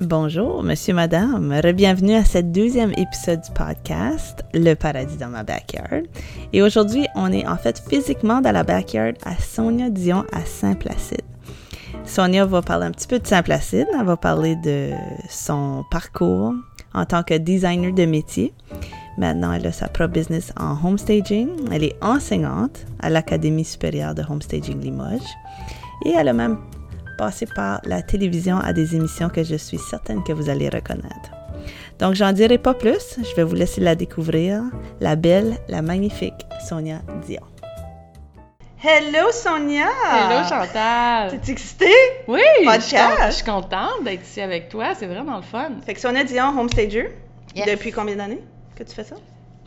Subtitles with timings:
[0.00, 1.60] Bonjour, monsieur, madame.
[1.74, 6.04] Bienvenue à ce deuxième épisode du podcast, Le paradis dans ma backyard.
[6.52, 11.24] Et aujourd'hui, on est en fait physiquement dans la backyard à Sonia Dion à Saint-Placide.
[12.04, 13.88] Sonia va parler un petit peu de Saint-Placide.
[13.98, 14.90] Elle va parler de
[15.28, 16.54] son parcours
[16.94, 18.54] en tant que designer de métier.
[19.16, 21.48] Maintenant, elle a sa propre business en homestaging.
[21.72, 25.18] Elle est enseignante à l'Académie supérieure de homestaging Limoges.
[26.06, 26.58] Et elle a même
[27.18, 31.30] passé par la télévision à des émissions que je suis certaine que vous allez reconnaître.
[31.98, 33.18] Donc, j'en dirai pas plus.
[33.18, 34.62] Je vais vous laisser la découvrir.
[35.00, 37.42] La belle, la magnifique Sonia Dion.
[38.80, 39.88] Hello Sonia!
[40.14, 41.40] Hello Chantal!
[41.40, 41.86] T'es excitée?
[42.28, 42.40] Oui!
[42.64, 43.18] Podcast?
[43.26, 45.72] Je suis contente d'être ici avec toi, c'est vraiment le fun.
[45.84, 47.10] Fait que Sonia Dion, homestager?
[47.56, 47.66] Yes.
[47.66, 48.40] Depuis combien d'années
[48.76, 49.16] que tu fais ça?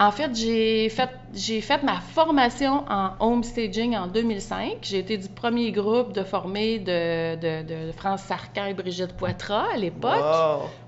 [0.01, 4.77] En fait, j'ai fait, j'ai fait ma formation en homestaging en 2005.
[4.81, 9.67] J'ai été du premier groupe de formés de, de, de France Sarkan et Brigitte Poitras
[9.71, 10.15] à l'époque.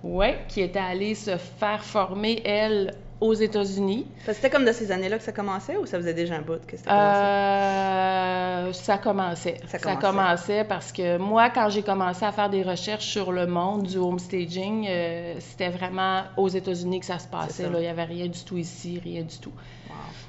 [0.02, 0.16] Wow!
[0.18, 4.06] Ouais, qui était allée se faire former, elle, aux États-Unis.
[4.28, 6.76] C'était comme de ces années-là que ça commençait ou ça faisait déjà un bout que?
[6.88, 9.58] Euh, ça commençait.
[9.68, 10.08] Ça Ça commençait.
[10.08, 10.64] commençait.
[10.66, 14.88] parce que moi, quand j'ai commencé à faire des recherches sur le monde du homestaging,
[14.90, 17.64] euh, c'était vraiment aux États-Unis que ça se passait.
[17.64, 17.70] ça.
[17.70, 17.80] là.
[17.80, 19.54] Il n'y avait rien du tout ici, rien du tout.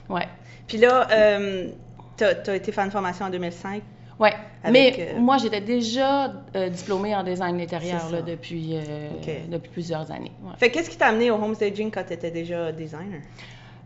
[0.09, 0.17] Wow.
[0.17, 0.29] Ouais.
[0.69, 1.69] Puis là, euh,
[2.17, 3.83] t'as as été faire une formation en 2005.
[4.65, 9.11] Avec, Mais euh, moi, j'étais déjà euh, diplômée en design intérieur là, depuis, euh,
[9.49, 10.33] depuis plusieurs années.
[10.43, 10.53] Ouais.
[10.57, 13.21] Fait que qu'est-ce qui t'a amené au homestaging quand t'étais déjà designer?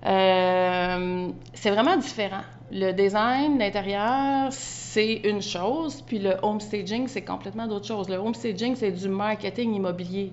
[0.03, 2.43] C'est vraiment différent.
[2.71, 8.09] Le design d'intérieur, c'est une chose, puis le homestaging, c'est complètement d'autre chose.
[8.09, 10.33] Le homestaging, c'est du marketing immobilier.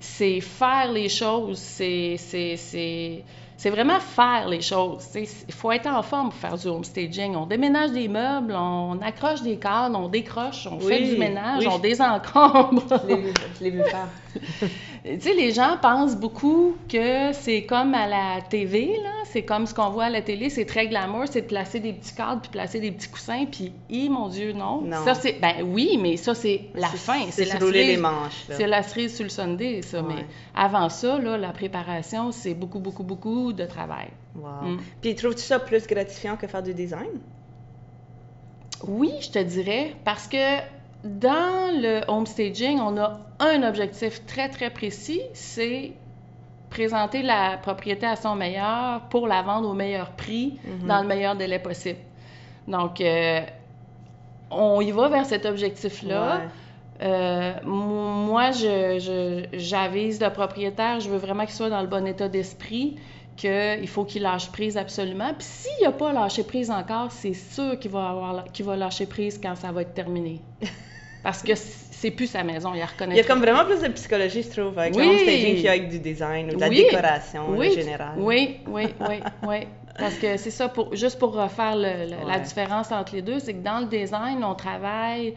[0.00, 2.16] C'est faire les choses, c'est,
[3.56, 5.06] c'est, vraiment faire les choses.
[5.14, 7.34] Il faut être en forme pour faire du homestaging.
[7.36, 11.72] On déménage des meubles, on accroche des cadres, on décroche, on fait du ménage, oui.
[11.72, 12.82] on désencombre.
[12.90, 14.08] Je l'ai vu, je l'ai vu faire.
[15.04, 19.10] Tu sais, les gens pensent beaucoup que c'est comme à la TV, là.
[19.26, 21.92] C'est comme ce qu'on voit à la télé, c'est très glamour, c'est de placer des
[21.92, 24.80] petits cadres puis placer des petits coussins, puis, hi, mon Dieu, non.
[24.80, 25.04] Non.
[25.04, 27.20] Ça, c'est, ben oui, mais ça, c'est la fin.
[27.30, 28.44] C'est la se rouler les cerise- manches.
[28.48, 30.00] C'est la cerise sur le Sunday, ça.
[30.00, 30.14] Ouais.
[30.16, 34.08] Mais avant ça, là, la préparation, c'est beaucoup, beaucoup, beaucoup de travail.
[34.34, 34.70] Wow.
[34.70, 34.80] Mm.
[35.02, 37.10] Puis trouves-tu ça plus gratifiant que faire du design?
[38.86, 40.36] Oui, je te dirais, parce que
[41.04, 45.92] dans le homestaging, on a un objectif très, très précis, c'est
[46.70, 50.88] présenter la propriété à son meilleur pour la vendre au meilleur prix Mhm.
[50.88, 51.98] dans le meilleur délai possible.
[52.66, 53.40] Donc, euh,
[54.50, 56.36] on y va vers cet objectif-là.
[56.38, 56.42] Ouais.
[57.02, 62.06] Euh, moi, je, je- j'avise le propriétaire, je veux vraiment qu'il soit dans le bon
[62.06, 62.96] état d'esprit,
[63.36, 65.32] qu'il faut qu'il lâche prise absolument.
[65.36, 69.06] Puis s'il n'a pas lâché prise encore, c'est sûr qu'il va, avoir, qu'il va lâcher
[69.06, 70.40] prise quand ça va être terminé.
[71.24, 73.14] Parce que c'est plus sa maison, il la reconnaît.
[73.14, 75.08] Il y a comme vraiment plus de psychologie, je trouve, avec le Oui.
[75.08, 76.84] homestaging qu'il y a avec du design ou de la Oui.
[76.84, 78.12] décoration oui, en général.
[78.18, 79.16] Oui, oui, oui,
[79.48, 79.56] oui.
[79.98, 83.38] Parce que c'est ça, pour, juste pour refaire le- le- la différence entre les deux,
[83.40, 85.34] c'est que dans le design, on travaille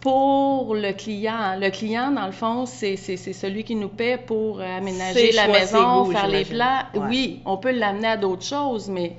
[0.00, 1.56] pour le client.
[1.58, 6.04] Le client, dans le fond, c'est celui qui nous paie pour euh, aménager la maison,
[6.04, 6.44] goûts, faire les.
[6.52, 7.06] Ouais.
[7.08, 9.16] Oui, on peut l'amener à d'autres choses, mais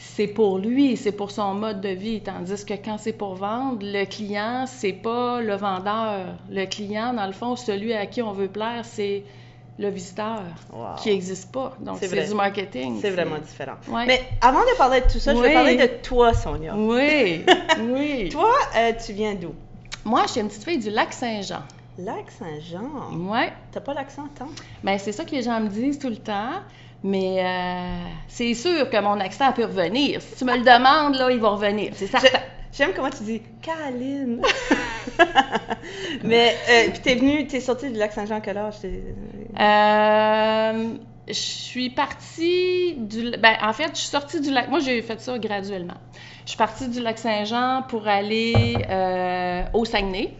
[0.00, 2.20] c'est pour lui, c'est pour son mode de vie.
[2.20, 6.36] Tandis que quand c'est pour vendre, le client, c'est pas le vendeur.
[6.50, 9.24] Le client, dans le fond, celui à qui on veut plaire, c'est
[9.80, 10.42] le visiteur
[10.72, 10.96] Wow.
[11.02, 11.72] qui n'existe pas.
[11.80, 12.98] Donc, C'est du marketing.
[13.00, 13.76] C'est vraiment différent.
[13.88, 14.06] Ouais.
[14.06, 15.54] Mais avant de parler de tout ça, je vais Oui.
[15.54, 16.74] parler de toi, Sonia.
[16.76, 17.44] Oui,
[17.92, 18.28] oui.
[18.30, 19.54] Toi, euh, tu viens d'où?
[20.04, 21.62] Moi, je suis une petite fille du lac Saint-Jean.
[21.98, 23.16] Lac Saint-Jean.
[23.30, 23.52] Ouais.
[23.72, 24.48] T'as pas l'accent tant?
[24.84, 26.54] Ben, c'est ça que les gens me disent tout le temps.
[27.04, 30.20] Mais euh, c'est sûr que mon accent peut revenir.
[30.20, 31.92] Si tu me le demandes, là, il va revenir.
[31.94, 32.38] C'est certain.
[32.72, 34.42] J'aime comment tu dis Caroline.
[36.24, 38.80] Mais, euh, puis t'es venue, t'es sortie du lac Saint-Jean à quel âge?
[38.80, 39.02] T'es-
[39.60, 40.88] Euh,
[41.26, 43.30] je suis partie du.
[43.38, 44.68] Ben, en fait, je suis sortie du lac.
[44.68, 45.94] Moi, j'ai fait ça graduellement.
[46.44, 50.34] Je suis partie du lac Saint-Jean pour aller euh, au Saguenay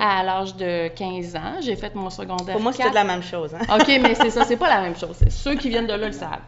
[0.00, 1.54] À l'âge de 15 ans.
[1.60, 2.54] J'ai fait mon secondaire.
[2.54, 2.90] Pour moi, c'était 4.
[2.92, 3.54] de la même chose.
[3.54, 3.78] Hein?
[3.78, 5.16] OK, mais c'est ça, c'est pas la même chose.
[5.30, 6.40] Ceux qui viennent de là le savent.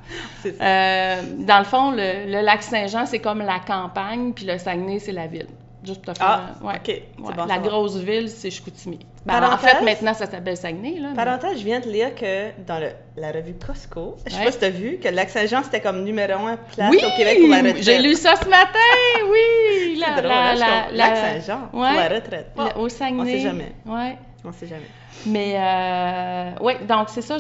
[0.43, 0.49] Ça.
[0.61, 4.99] Euh, dans le fond, le, le lac Saint-Jean, c'est comme la campagne, puis le Saguenay,
[4.99, 5.49] c'est la ville.
[5.85, 6.55] Juste pour te faire.
[6.61, 6.75] Ah, ouais.
[6.77, 6.83] OK.
[6.87, 8.99] C'est Ouais, bon la grosse ville, c'est Chicoutimi.
[9.27, 10.99] Ben, en fait, maintenant, ça s'appelle Saguenay.
[11.01, 14.39] Là, mais- Parenthèse, je viens de lire que dans le- la revue Costco, je sais
[14.39, 14.45] Ouais.
[14.47, 17.17] pas si t'as vu, que le lac Saint-Jean, c'était comme numéro un place Oui, au
[17.17, 17.83] Québec pour la retraite.
[17.83, 18.79] j'ai lu ça ce matin,
[19.31, 19.97] oui.
[19.99, 22.51] La- drôle, la- hein, la- Saint-Jean, pour la retraite.
[22.77, 23.21] Au Saguenay.
[23.23, 23.73] on sait jamais.
[23.87, 24.19] Ouais.
[24.47, 24.83] On sait jamais.
[25.27, 27.39] Mais, euh, oui, donc c'est ça.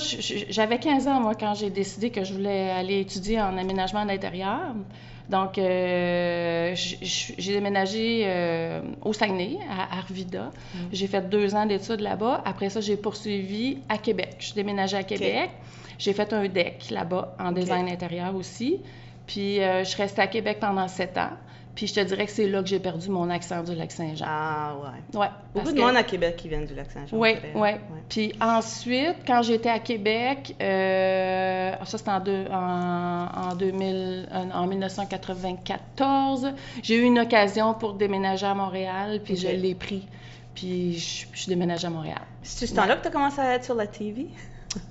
[0.48, 4.60] J'avais 15 ans, moi, quand j'ai décidé que je voulais aller étudier en aménagement d'intérieur.
[5.28, 10.50] Donc, euh, j'ai déménagé euh, au Saguenay, à Arvida.
[10.92, 12.42] J'ai fait deux ans d'études là-bas.
[12.44, 14.36] Après ça, j'ai poursuivi à Québec.
[14.38, 15.50] Je suis déménagée à Québec.
[15.98, 18.80] J'ai fait un deck là-bas, en design intérieur aussi.
[19.26, 21.30] Puis, euh, je suis restée à Québec pendant sept ans.
[21.74, 24.24] Puis, je te dirais que c'est là que j'ai perdu mon accent du Lac-Saint-Jean.
[24.28, 24.74] Ah,
[25.12, 25.18] ouais.
[25.20, 25.26] Ouais.
[25.54, 27.16] Beaucoup de que- monde à Québec qui viennent du Lac-Saint-Jean.
[27.16, 27.58] oui, c'est oui.
[27.60, 27.80] vrai.
[28.08, 34.66] Puis ensuite, quand j'étais à Québec, euh, ça c'était en, deux- en, en 2000, en
[34.66, 39.40] 1994, j'ai eu une occasion pour déménager à Montréal, puis Ok.
[39.40, 40.06] je l'ai pris.
[40.54, 42.20] Puis je, je suis déménagée à Montréal.
[42.42, 44.28] C'est ce temps-là que tu as commencé à être sur la TV?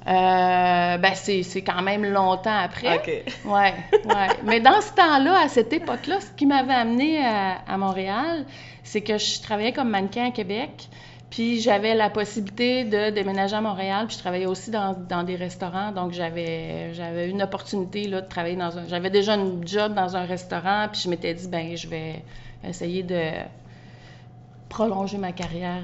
[0.08, 2.98] Euh, ben c'est c'est quand même longtemps après.
[2.98, 3.08] OK.
[3.46, 3.74] Ouais,
[4.06, 4.28] ouais.
[4.44, 8.46] Mais dans ce temps-là, à cette époque-là, ce qui m'avait amené à, à Montréal,
[8.84, 10.90] c'est que je travaillais comme mannequin à Québec.
[11.30, 14.06] Puis j'avais la possibilité de déménager à Montréal.
[14.08, 15.92] Puis je travaillais aussi dans, dans des restaurants.
[15.92, 18.88] Donc j'avais j'avais une opportunité là, de travailler dans un.
[18.88, 20.88] J'avais déjà une job dans un restaurant.
[20.92, 22.24] Puis je m'étais dit, ben je vais
[22.64, 23.20] essayer de
[24.74, 25.84] prolonger ma carrière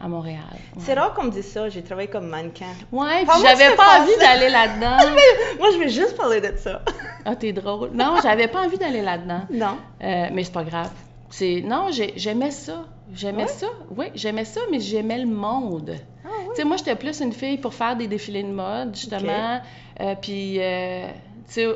[0.00, 0.40] à, à Montréal.
[0.50, 0.58] Ouais.
[0.78, 2.72] C'est rare qu'on me dise ça, j'ai travaillé comme mannequin.
[2.90, 4.96] Ouais, puis j'avais pas envie d'aller là-dedans.
[5.58, 6.82] Moi, je vais juste parler de ça.
[7.26, 7.90] Ah, t'es drôle.
[7.92, 9.42] Non, j'avais pas envie d'aller là-dedans.
[9.52, 9.76] Non.
[10.02, 10.90] Euh, mais c'est pas grave.
[11.28, 12.84] C'est non, j'ai- j'aimais ça.
[13.14, 13.48] J'aimais Ouais?
[13.48, 13.66] ça.
[13.94, 15.96] Oui, j'aimais ça, mais j'aimais le monde.
[16.24, 19.60] Ah Tu sais, moi, j'étais plus une fille pour faire des défilés de mode, justement.
[20.00, 21.08] Euh, puis, euh,
[21.46, 21.66] tu sais,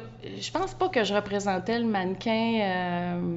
[0.41, 3.37] je pense pas que je représentais le mannequin euh,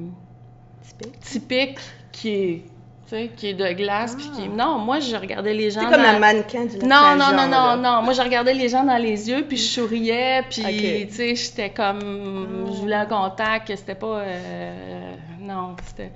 [0.82, 1.20] Typique.
[1.20, 1.78] typique
[2.10, 2.64] qui est,
[3.08, 4.14] sais, qui est de glace.
[4.16, 4.48] puis qui...
[4.48, 5.80] Non, moi, je regardais les gens.
[5.80, 8.02] C'est comme dans- la mannequin du non, non, non, non, non.
[8.02, 11.70] Moi, je regardais les gens dans les yeux, puis je souriais, puis, tu sais, j'étais
[11.70, 12.66] comme...
[12.72, 14.18] Je voulais un contact, c'était pas...
[14.20, 16.12] euh, Non, c'était...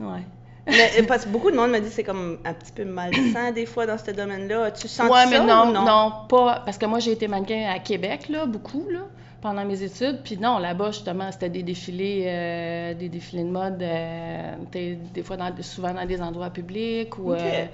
[0.00, 0.22] Ouais.
[0.66, 2.84] Mais euh, parce que beaucoup de monde me dit que c'est comme un petit peu
[2.84, 4.70] malsain des fois dans ce domaine-là.
[4.70, 6.62] Tu sens ouais, ça mais ou non, non, non, pas...
[6.64, 9.00] Parce que moi, j'ai été mannequin à Québec, là, beaucoup, là,
[9.40, 10.20] pendant mes études.
[10.22, 15.36] Puis non, là-bas, justement, c'était des défilés, euh, des défilés de mode, euh, des fois,
[15.36, 17.32] dans, souvent dans des endroits publics, ou...
[17.32, 17.66] Euh,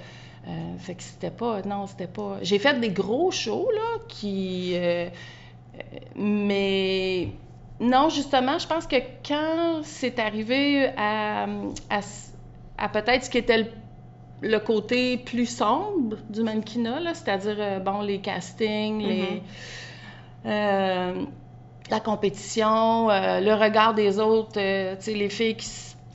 [0.47, 2.37] euh, fait que c'était pas, non, c'était pas.
[2.43, 4.77] J'ai fait des gros shows là, qui,
[6.15, 7.29] mais
[7.79, 8.95] non, justement, je pense que
[9.27, 11.45] quand c'est arrivé à,
[11.89, 11.99] à,
[12.77, 13.65] à peut-être ce qui était le,
[14.41, 19.41] le côté plus sombre du mannequinat, là, c'est-à-dire euh, bon les castings, les
[20.45, 21.25] euh,
[21.89, 25.69] la compétition, euh, le regard des autres, euh, tu sais, les filles qui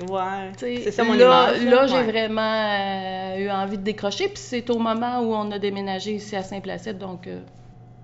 [0.09, 0.53] Ouais.
[0.53, 1.65] tu sais, C'est ça mon là, image.
[1.67, 4.29] Là, j'ai vraiment euh, eu envie de décrocher.
[4.29, 7.41] Puis c'est au moment où on a déménagé ici à Saint-Placide, donc euh,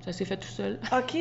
[0.04, 0.78] ça s'est fait tout seul.
[0.92, 1.16] OK.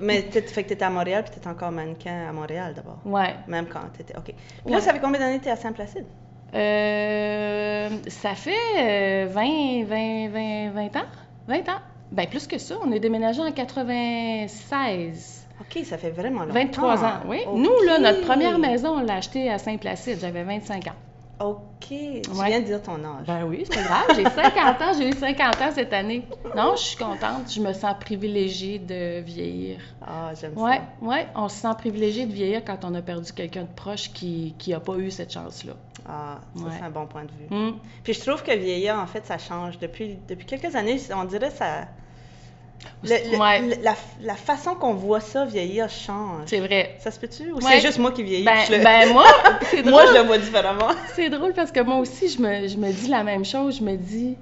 [0.00, 2.98] Mais fait que t'étais à Montréal puis t'étais encore mannequin à Montréal d'abord.
[3.04, 3.34] Ouais.
[3.46, 4.16] Même quand t'étais.
[4.16, 4.32] OK.
[4.64, 6.06] Puis là, ça fait combien d'années que t'es à Saint-Placide?
[6.54, 11.06] Euh, ça fait euh, 20, 20, 20, 20 ans.
[11.46, 11.80] 20 ans.
[12.10, 12.76] Ben plus que ça.
[12.82, 15.35] On est déménagé en 96.
[15.60, 16.52] OK, ça fait vraiment longtemps.
[16.54, 17.40] 23 ans, oui.
[17.54, 20.18] Nous, là, notre première maison, on l'a achetée à Saint-Placide.
[20.20, 20.92] J'avais 25 ans.
[21.38, 21.88] OK.
[21.88, 22.46] Tu Ouais.
[22.46, 23.26] viens de dire ton âge.
[23.26, 24.06] Ben oui, c'est grave.
[24.16, 24.92] J'ai 50 ans.
[24.98, 26.26] J'ai eu 50 ans cette année.
[26.56, 27.52] Non, je suis contente.
[27.52, 29.80] Je me sens privilégiée de vieillir.
[30.00, 31.06] Ah, j'aime Ouais, ça.
[31.06, 31.26] ouais.
[31.34, 34.80] On se sent privilégié de vieillir quand on a perdu quelqu'un de proche qui n'a
[34.80, 35.74] pas eu cette chance-là.
[36.08, 36.70] Ah, ça, Ouais.
[36.78, 37.54] c'est un bon point de vue.
[37.54, 37.76] Hum.
[38.02, 39.78] Puis je trouve que vieillir, en fait, ça change.
[39.78, 41.86] Depuis, depuis quelques années, on dirait ça.
[43.02, 43.60] Le- le- Ouais.
[43.60, 46.42] le- la, la façon qu'on voit ça vieillir change.
[46.46, 46.96] C'est vrai.
[46.98, 47.50] Ça se peut-tu?
[47.52, 47.62] Ou Ouais.
[47.62, 48.44] c'est juste moi qui vieillis?
[48.44, 49.24] Ben, le- ben moi,
[49.70, 49.90] c'est drôle.
[49.92, 50.88] moi, je le vois différemment.
[51.14, 53.78] C'est drôle parce que moi aussi, je me, je me dis la même chose.
[53.78, 54.36] Je me dis,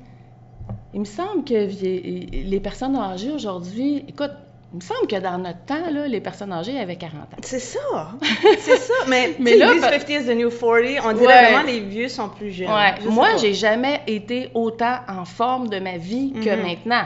[0.93, 4.31] il me semble que vie- les personnes âgées aujourd'hui, écoute,
[4.73, 7.37] il me semble que dans notre temps, là, les personnes âgées avaient 40 ans.
[7.43, 8.09] C'est ça.
[8.59, 8.95] C'est ça.
[9.09, 11.05] Mais, Mais là, là, pa- 50 is the new 40.
[11.05, 11.43] On dirait Ouais.
[11.53, 12.69] vraiment les vieux sont plus jeunes.
[13.09, 16.63] Moi, j'ai jamais été autant en forme de ma vie que Mhm.
[16.63, 17.05] maintenant.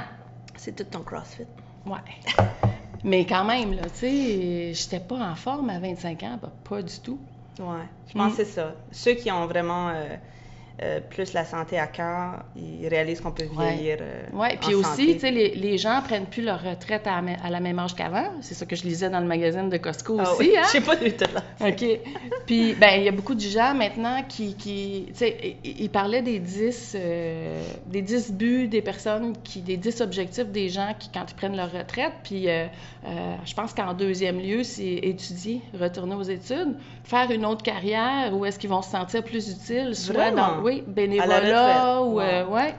[0.59, 1.47] C'est tout ton CrossFit.
[1.87, 1.99] Ouais.
[3.05, 6.83] Mais quand même, là, tu sais, j'étais pas en forme à 25 ans, ben, pas
[6.83, 7.21] du tout.
[7.61, 7.85] Ouais.
[8.09, 8.37] Je pense Mm.
[8.37, 8.75] que c'est ça.
[8.93, 10.17] Ceux qui ont vraiment euh,
[10.82, 13.99] euh, plus la santé à cœur, ils réalisent qu'on peut vieillir.
[14.00, 17.23] euh, Oui, puis aussi, tu sais, les, les gens prennent plus leur retraite à, la
[17.23, 18.26] mê- à la même âge qu'avant.
[18.42, 20.62] C'est ça que je lisais dans le magazine de Costco Ah aussi, oui, hein?
[20.66, 21.68] Je sais pas du tout là.
[21.68, 21.85] OK.
[22.47, 26.23] Puis, ben, il y a beaucoup de gens maintenant qui, qui tu sais, ils parlaient
[26.23, 31.11] des 10, euh, des 10 buts des personnes, qui, des 10 objectifs des gens qui,
[31.12, 32.12] quand ils prennent leur retraite.
[32.23, 32.66] Puis, euh,
[33.44, 38.44] je pense qu'en deuxième lieu, c'est étudier, retourner aux études, faire une autre carrière où
[38.44, 40.56] est-ce qu'ils vont se sentir plus utiles, soit Vraiment?
[40.58, 42.54] dans, oui, bénévolat ou, euh, Wow.
[42.54, 42.75] ouais.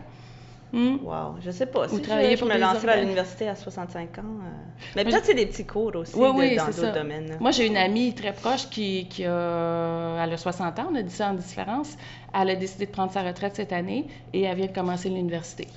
[0.71, 0.97] Hmm.
[1.03, 1.87] Wow, je sais pas.
[1.87, 4.21] Si je, travailler je pour me des lancerais à l'université à 65 ans.
[4.21, 4.49] euh,
[4.95, 6.91] Mais peut-être c'est des petits cours aussi Oui, de- oui, dans d'autres ça.
[6.91, 7.37] domaines.
[7.39, 11.01] Moi, j'ai une amie très proche qui, qui a, elle a 60 ans, on a
[11.01, 11.97] 10 ans de différence.
[12.39, 15.67] Elle a décidé de prendre sa retraite cette année et elle vient de commencer l'université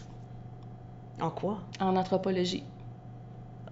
[1.22, 1.60] En quoi?
[1.80, 2.64] en anthropologie.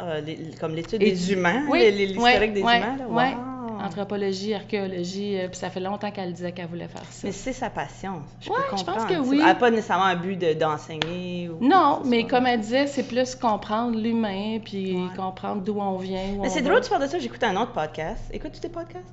[0.00, 2.97] Euh, les- comme l'étude des humains, oui, l'historique des humains.
[2.97, 3.06] Là.
[3.06, 3.50] Wow.
[3.87, 7.21] Anthropologie, archéologie, euh, puis ça fait longtemps qu'elle disait qu'elle voulait faire ça.
[7.25, 8.23] Mais c'est sa passion.
[8.41, 9.39] Je Ouais, peux je pense que oui.
[9.41, 11.49] Elle n'a pas nécessairement un but de- d'enseigner.
[11.49, 15.17] ou Non, mais comme elle disait, c'est plus comprendre l'humain, puis Ouais.
[15.17, 16.21] comprendre d'où on vient.
[16.39, 17.19] où Mais c'est drôle, tu parles de ça.
[17.19, 18.23] J'écoute un autre podcast.
[18.33, 19.07] Écoutes-tu tes podcasts?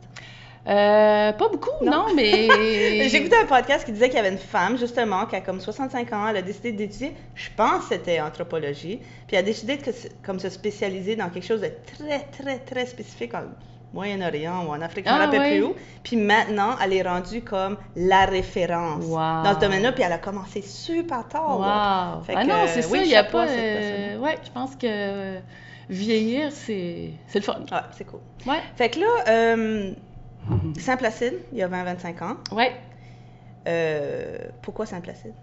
[0.67, 1.91] Euh, pas beaucoup, Non.
[1.91, 3.07] non, mais.
[3.07, 5.61] J'ai écouté un podcast qui disait qu'il y avait une femme, justement, qui a comme
[5.61, 8.97] 65 ans, elle a décidé d'étudier, je pense que c'était anthropologie,
[9.27, 9.83] puis elle a décidé de
[10.25, 13.33] comme se spécialiser dans quelque chose de très, très, très spécifique
[13.93, 15.57] Moyen-Orient ou en Afrique, je ne me Ah, rappelle ouais.
[15.57, 15.75] plus où.
[16.03, 19.43] Puis maintenant, elle est rendue comme la référence Wow.
[19.43, 21.59] dans ce domaine-là, puis elle a commencé super tard.
[21.59, 22.15] là.
[22.17, 22.23] Wow!
[22.23, 23.47] Fait Ah que, non, c'est euh, ça, oui, il n'y a pas.
[23.47, 25.37] euh, ouais, je pense que
[25.89, 27.59] vieillir, c'est c'est le fun.
[27.71, 28.19] Ouais, c'est cool.
[28.45, 28.59] Ouais.
[28.75, 29.93] Fait que là, euh,
[30.79, 32.37] Saint-Placide, il y a 20-25 ans.
[32.51, 32.73] Ouais.
[33.67, 35.33] Euh, pourquoi Saint-Placide?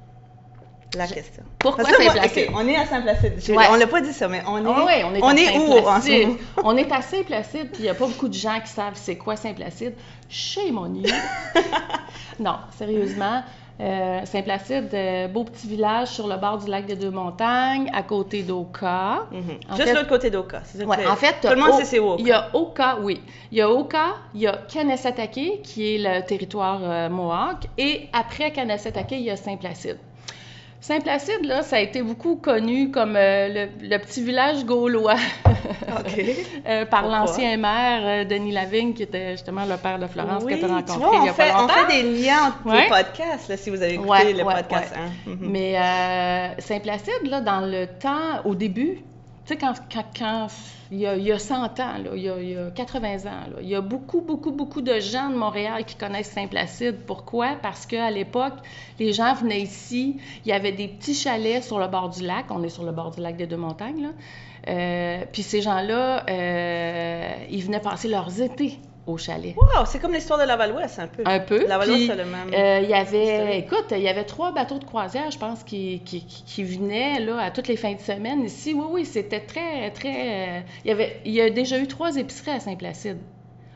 [0.96, 1.42] La question.
[1.58, 2.50] Pourquoi Saint-Placide?
[2.54, 3.32] on est à Saint-Placide.
[3.56, 3.64] Ouais.
[3.70, 6.00] On l'a pas dit ça, mais on est, ouais, on est, on est où en
[6.00, 6.36] ce moment?
[6.62, 9.16] On est à Saint-Placide, puis il n'y a pas beaucoup de gens qui savent c'est
[9.16, 9.94] quoi Saint-Placide.
[10.28, 10.86] Chez mon
[12.38, 13.42] Non, sérieusement.
[13.80, 18.42] euh, Saint-Placide, euh, beau petit village sur le bord du lac des Deux-Montagnes, à côté
[18.44, 19.26] d'Oka.
[19.32, 19.42] Mhm.
[19.70, 20.62] Juste fait- l'autre côté d'Oka.
[20.86, 22.14] Ouais, en fait, tout le monde sait c'est où.
[22.18, 23.20] Il y a Oka, oui.
[23.50, 28.08] Il y a Oka, il y a Kanesatake, qui est le territoire euh, Mohawk, et
[28.12, 29.98] après Kanesatake, il y a Saint-Placide.
[30.86, 35.16] Saint-Placide, là, ça a été beaucoup connu comme euh, le, le petit village gaulois
[36.68, 40.52] euh, par l'ancien maire euh, Denis Lavigne, qui était justement le père de Florence oui,
[40.54, 41.72] que tu as tu rencontré vois, il on y a fait, pas on longtemps.
[41.88, 42.82] fait des liens entre Ouais.
[42.82, 44.92] les podcasts, là, si vous avez écouté Ouais, le ouais, podcast.
[44.94, 45.08] hein.
[45.26, 45.38] Mhm.
[45.40, 48.98] Mais Saint-Placide, là, dans le temps, au début,
[49.46, 49.74] tu sais, quand,
[50.18, 50.48] quand,
[50.90, 53.26] il, y a, il y a 100 ans, il, y a, il y a 80
[53.26, 57.00] ans, il y a beaucoup, beaucoup, beaucoup de gens de Montréal qui connaissent Saint-Placide.
[57.06, 57.56] Pourquoi?
[57.60, 58.54] Parce qu'à l'époque,
[58.98, 62.46] les gens venaient ici, il y avait des petits chalets sur le bord du lac,
[62.50, 64.12] on est sur le bord du lac des Deux-Montagnes.
[64.66, 69.54] Euh, puis ces gens-là, euh, ils venaient passer leurs étés au chalet.
[69.56, 71.22] Wow, c'est comme l'histoire de Laval-Ouest, un peu.
[71.26, 71.66] Un peu.
[71.66, 72.48] Laval-Ouest, Puis, c'est le même.
[72.54, 76.00] euh, il y avait, écoute, il y avait trois bateaux de croisière, je pense, qui,
[76.04, 78.72] qui, qui- venaient là, à toutes les fins de semaine ici.
[78.74, 80.58] Oui, oui, c'était très, très.
[80.58, 83.18] euh, il, y avait, il y a déjà eu trois épiceries à Saint-Placide.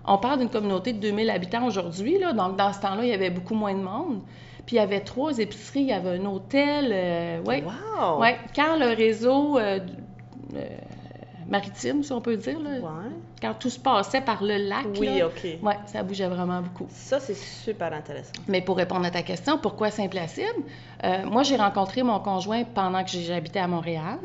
[0.06, 3.12] On parle d'une communauté de 2000 habitants aujourd'hui, là, donc dans ce temps-là, il y
[3.14, 4.22] avait beaucoup moins de monde.
[4.64, 6.90] Puis il y avait trois épiceries, il y avait un hôtel.
[6.92, 7.62] euh, ouais.
[7.62, 8.20] Wow!
[8.20, 8.36] Ouais.
[8.56, 9.78] Quand le réseau euh,
[11.48, 13.10] maritime, si on peut dire, là, Ouais.
[13.40, 15.46] quand tout se passait par le lac, Oui, là, OK.
[15.86, 16.86] ça bougeait vraiment beaucoup.
[16.90, 18.32] Ça, c'est super intéressant.
[18.48, 20.44] Mais pour répondre à ta question, pourquoi Saint-Placide?
[21.04, 24.18] Euh, moi, j'ai rencontré mon conjoint pendant que j'habitais à Montréal.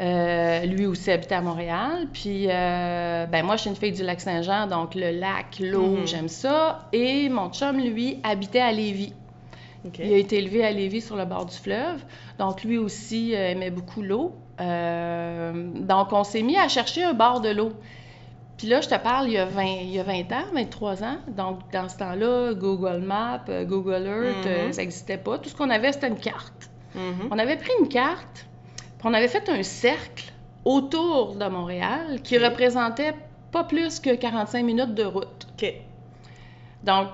[0.00, 2.08] Euh, lui aussi habitait à Montréal.
[2.12, 5.98] Puis, euh, ben moi, je suis une fille du lac Saint-Jean, donc le lac, l'eau,
[5.98, 6.06] Mhm.
[6.06, 6.88] j'aime ça.
[6.92, 9.12] Et mon chum, lui, habitait à Lévis.
[9.98, 12.02] Il a été élevé à Lévis sur le bord du fleuve.
[12.38, 14.34] Donc, lui aussi euh, aimait beaucoup l'eau.
[14.60, 17.72] Euh, donc, on s'est mis à chercher un bord de l'eau.
[18.56, 21.02] Puis là, je te parle, il y, a 20, il y a 20 ans, 23
[21.02, 21.16] ans.
[21.36, 24.72] Donc, dans ce temps-là, Google Maps, euh, Google Earth, Mhm.
[24.72, 25.38] ça n'existait pas.
[25.38, 26.70] Tout ce qu'on avait, c'était une carte.
[26.94, 27.28] Mhm.
[27.32, 28.46] On avait pris une carte,
[28.98, 30.32] puis on avait fait un cercle
[30.64, 33.14] autour de Montréal qui représentait
[33.50, 35.46] pas plus que 45 minutes de route.
[35.58, 35.74] OK.
[36.84, 37.08] Donc,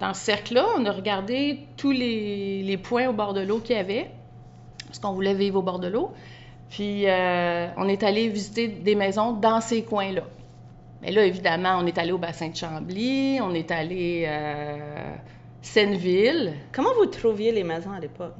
[0.00, 3.78] dans ce cercle-là, on a regardé tous les, points au bord de l'eau qu'il y
[3.78, 4.10] avait,
[4.86, 6.12] parce qu'on voulait vivre au bord de l'eau.
[6.70, 10.24] Puis, euh, on est allé visiter des maisons dans ces coins-là.
[11.02, 15.14] Mais là, évidemment, on est allé au bassin de Chambly, on est allé euh,
[15.62, 16.54] Senneville.
[16.72, 18.34] Comment vous trouviez les maisons à l'époque?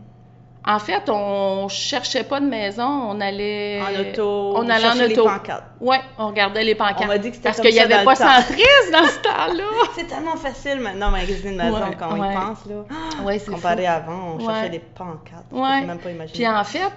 [0.71, 3.81] En fait, on cherchait pas de maison, on allait...
[3.81, 4.53] En auto?
[4.55, 5.07] On allait en auto.
[5.07, 5.65] les pancartes.
[5.81, 7.01] Ouais, on regardait les pancartes.
[7.05, 9.65] On m'a dit que c'était Parce qu'il n'y avait pas centriste dans ce temps-là.
[9.97, 12.33] C'est tellement facile maintenant, magasiner une maison, Ouais, quand on ouais.
[12.33, 12.85] y pense, là.
[13.25, 13.89] Ouais, c'est Comparé fou.
[13.89, 14.69] à avant, on cherchait Ouais.
[14.69, 15.47] des pancartes.
[15.51, 15.81] Je Ouais.
[15.81, 16.35] peux même pas imaginer.
[16.39, 16.93] Puis en fait,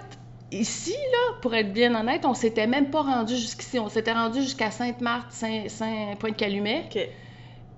[0.50, 3.78] ici, là, pour être bien honnête, on s'était même pas rendu jusqu'ici.
[3.78, 6.88] On s'était rendu jusqu'à Sainte-Marthe, Saint, Saint Pointe-Calumet.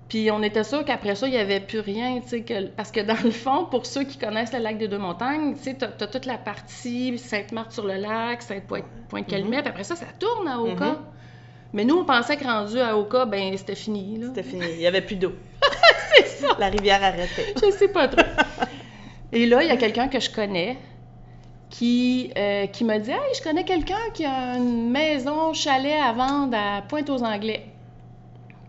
[0.07, 2.91] Puis on était sûr qu'après ça, il n'y avait plus rien, tu sais, que- parce
[2.91, 5.87] que dans le fond, pour ceux qui connaissent le lac des Deux-Montagnes, tu sais, t'as
[5.87, 10.85] as toute la partie Sainte-Marthe-sur-le-Lac, Sainte-Pointe-Calumet, puis après ça, ça tourne à Oka.
[10.85, 10.97] Mhm.
[11.73, 14.27] Mais nous, on pensait que rendu à Oka, ben c'était fini, là.
[14.27, 14.63] C'était fini.
[14.75, 15.33] Il y avait plus d'eau.
[16.15, 16.55] C'est ça!
[16.59, 17.53] La rivière arrêtait.
[17.61, 18.21] Je sais pas trop.
[19.33, 20.77] Et là, il y a quelqu'un que je connais
[21.69, 26.13] qui, euh, qui m'a dit Hey, je connais quelqu'un qui a une maison chalet à
[26.13, 27.65] vendre à Pointe-aux-Anglais.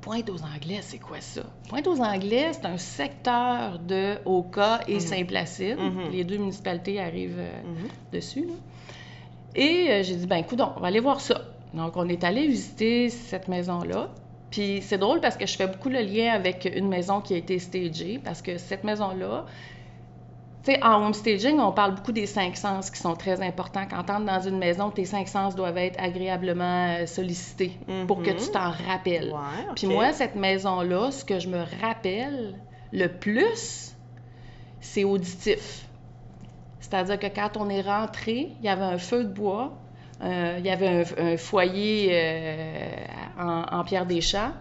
[0.07, 1.43] Pointe-aux-Anglais, c'est quoi ça?
[1.69, 5.01] Pointe-aux-Anglais, c'est un secteur de Oka et Mhm.
[5.01, 5.79] Saint-Placide.
[5.81, 6.13] Mhm.
[6.13, 7.89] Les deux municipalités arrivent euh, Mhm.
[8.13, 8.43] dessus.
[8.43, 8.53] là.
[9.57, 11.43] Et euh, j'ai dit, ben écoute, on va aller voir ça.
[11.75, 14.11] Donc, on est allé visiter cette maison-là.
[14.53, 17.39] Puis c'est drôle parce que je fais beaucoup le lien avec une maison qui a
[17.39, 19.45] été stagée, parce que cette maison-là,
[20.73, 23.87] sais, en homestaging, on parle beaucoup des cinq sens qui sont très importants.
[23.89, 28.23] Quand tu entres dans une maison, tes cinq sens doivent être agréablement euh, sollicités pour
[28.23, 29.33] que tu t'en rappelles.
[29.33, 32.55] Ouais, Puis moi, cette maison-là, ce que je me rappelle
[32.93, 33.95] le plus,
[34.81, 35.87] c'est auditif.
[36.81, 39.73] C'est-à-dire que quand on est rentré, il y avait un feu de bois,
[40.23, 42.89] euh, il y avait un, un foyer euh,
[43.39, 44.53] en, en pierre des champs,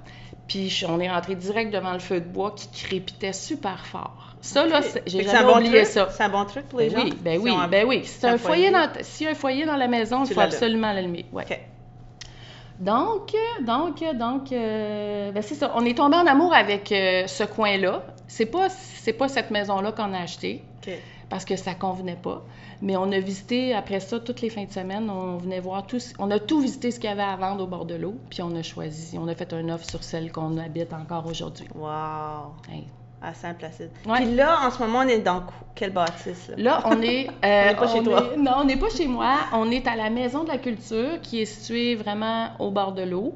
[0.48, 4.25] puis on est rentré direct devant le feu de bois qui crépitait super fort.
[4.46, 5.86] Ça, là, j'ai jamais un bon oublié truc?
[5.88, 6.10] ça.
[6.12, 7.04] C'est un bon truc pour les Ben gens?
[7.06, 8.02] oui, ben Si oui, a- ben oui.
[8.06, 8.72] Si c'est un un foyer foyer.
[8.72, 11.26] dans, a un foyer dans la maison, il faut absolument l'allumer.
[11.34, 11.44] Ouais.
[11.50, 11.60] OK.
[12.80, 13.34] Donc,
[13.66, 15.72] donc, donc, euh, ben c'est ça.
[15.76, 18.04] On est tombé en amour avec euh, ce coin-là.
[18.28, 20.64] C'est pas, c'est pas cette maison-là qu'on a achetée
[21.30, 22.44] parce que ça convenait pas.
[22.82, 25.10] Mais on a visité après ça toutes les fins de semaine.
[25.10, 26.00] On venait voir tout.
[26.20, 28.16] On a tout visité ce qu'il y avait à vendre au bord de l'eau.
[28.30, 29.18] Puis on a choisi.
[29.18, 31.68] On a fait un offre sur celle qu'on habite encore aujourd'hui.
[31.74, 32.54] Wow.
[32.70, 32.86] Hey.
[33.22, 33.90] À Saint-Placide.
[34.06, 34.18] Ouais.
[34.18, 36.50] Puis là, en ce moment, on est dans qu- quelle bâtisse?
[36.50, 36.56] Là?
[36.58, 37.28] Là, on est.
[37.44, 38.30] On n'est pas chez toi.
[38.34, 39.36] est- non, on n'est pas chez moi.
[39.54, 43.02] On est à la Maison de la Culture, qui est située vraiment au bord de
[43.04, 43.34] l'eau.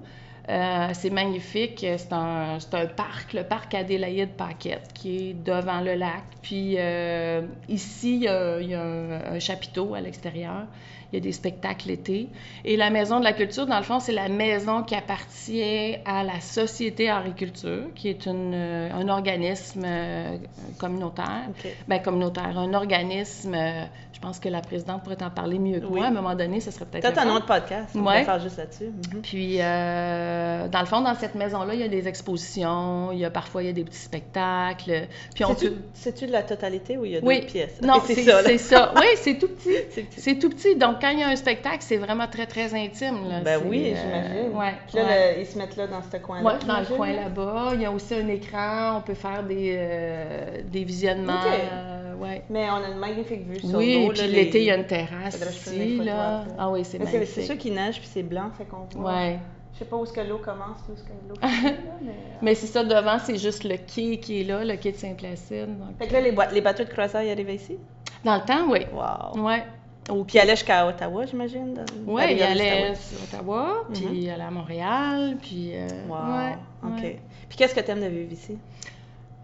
[0.49, 1.79] Euh, c'est magnifique.
[1.97, 6.23] C'est un, c'est un parc, le parc Adélaïde Paquette, qui est devant le lac.
[6.41, 10.65] Puis euh, ici, il y a, il y a un, un chapiteau à l'extérieur.
[11.11, 12.27] Il y a des spectacles l'été.
[12.65, 16.23] Et la Maison de la Culture, dans le fond, c'est la maison qui appartient à
[16.23, 20.37] la Société Agriculture, qui est une, euh, un organisme euh,
[20.77, 21.45] communautaire.
[21.49, 21.67] OK.
[21.87, 25.85] Ben, communautaire, un organisme, euh, je pense que la présidente pourrait en parler mieux que
[25.85, 25.99] Oui.
[25.99, 26.05] moi.
[26.05, 27.03] À un moment donné, ce serait peut-être.
[27.03, 27.89] Peut-être un autre podcast.
[27.95, 28.05] On Ouais.
[28.05, 28.85] pourrait faire juste là-dessus.
[29.13, 29.21] Mhm.
[29.23, 33.25] Puis, euh, dans le fond, dans cette maison-là, il y a des expositions, il y
[33.25, 35.07] a parfois il y a des petits spectacles.
[35.33, 37.81] Puis on C'est-tu- C'est-tu de la totalité ou il y a oui, d'autres pièces?
[37.81, 38.93] non, c'est c'est ça.
[38.95, 39.69] Oui, c'est tout petit.
[39.89, 40.21] C'est petit.
[40.21, 40.75] C'est tout petit.
[40.75, 43.27] Donc, quand il y a un spectacle, c'est vraiment très, très intime.
[43.29, 43.41] Là.
[43.41, 44.57] Ben oui, euh, j'imagine.
[44.57, 45.35] ouais, Puis là, ouais.
[45.35, 46.45] le- ils se mettent là dans ce coin-là.
[46.53, 47.71] Ouais, dans le coin là-bas.
[47.75, 51.33] Il y a aussi un écran, on peut faire des, euh, des visionnements.
[51.71, 52.43] Euh, ouais.
[52.49, 54.09] Mais on a une magnifique vue sur Oui, l'eau.
[54.13, 56.43] puis là, l'été, les- il y a une terrasse ici, là.
[56.57, 57.27] Ah oui, c'est magnifique.
[57.27, 59.11] c'est sûr qu'il neige puis c'est blanc, fait qu'on voit.
[59.13, 59.39] Ouais.
[59.73, 62.09] Je sais pas où est-ce que l'eau commence, où est-ce que l'eau finit, là, mais...
[62.09, 64.97] euh, Mais c'est ça, devant, c'est juste le quai qui est là, le quai de
[64.97, 65.67] Saint-Placide.
[65.77, 67.77] donc- Fait que là, les, les bateaux de croisière, ils arrivaient ici?
[68.25, 68.79] Dans le temps, oui.
[68.91, 69.41] Wow.
[69.41, 69.63] Ouais.
[70.09, 71.75] Au Puis ils allaient jusqu'à Ottawa, j'imagine?
[72.07, 75.71] Oui, il allait sur Ottawa, puis il allait à Montréal, puis...
[75.75, 76.15] euh, Wow.
[76.15, 77.03] ouais, OK.
[77.03, 77.19] ouais.
[77.47, 78.57] Puis qu'est-ce que tu aimes de vivre ici?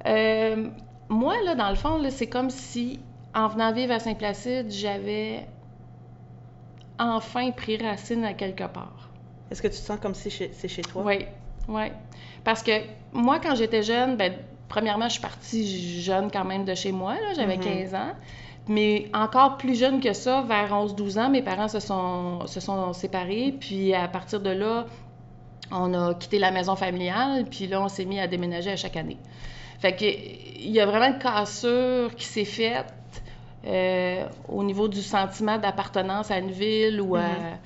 [0.08, 0.70] Euh,
[1.10, 3.00] moi, là, dans le fond, c'est comme si,
[3.34, 5.46] en venant vivre à Saint-Placide, j'avais
[7.00, 9.10] enfin pris racine à quelque part.
[9.52, 11.04] Est-ce que tu te sens comme si c'est chez toi?
[11.06, 11.26] Oui,
[11.68, 11.92] oui.
[12.44, 12.72] Parce que
[13.14, 14.34] moi, quand j'étais jeune, ben,
[14.70, 17.64] premièrement, je suis partie jeune quand même de chez moi, là, j'avais Mhm.
[17.64, 18.12] 15 ans.
[18.68, 22.94] Mais encore plus jeune que ça, vers 11-12 ans, mes parents se sont, se sont
[22.94, 23.56] séparés.
[23.60, 24.88] Puis à partir de là,
[25.72, 28.98] on a quitté la maison familiale, puis là, on s'est mis à déménager à chaque
[28.98, 29.18] année.
[29.80, 32.94] Fait que il y a vraiment une cassure qui s'est faite
[33.68, 37.22] euh, au niveau du sentiment d'appartenance à une ville ou à...
[37.22, 37.58] Mhm.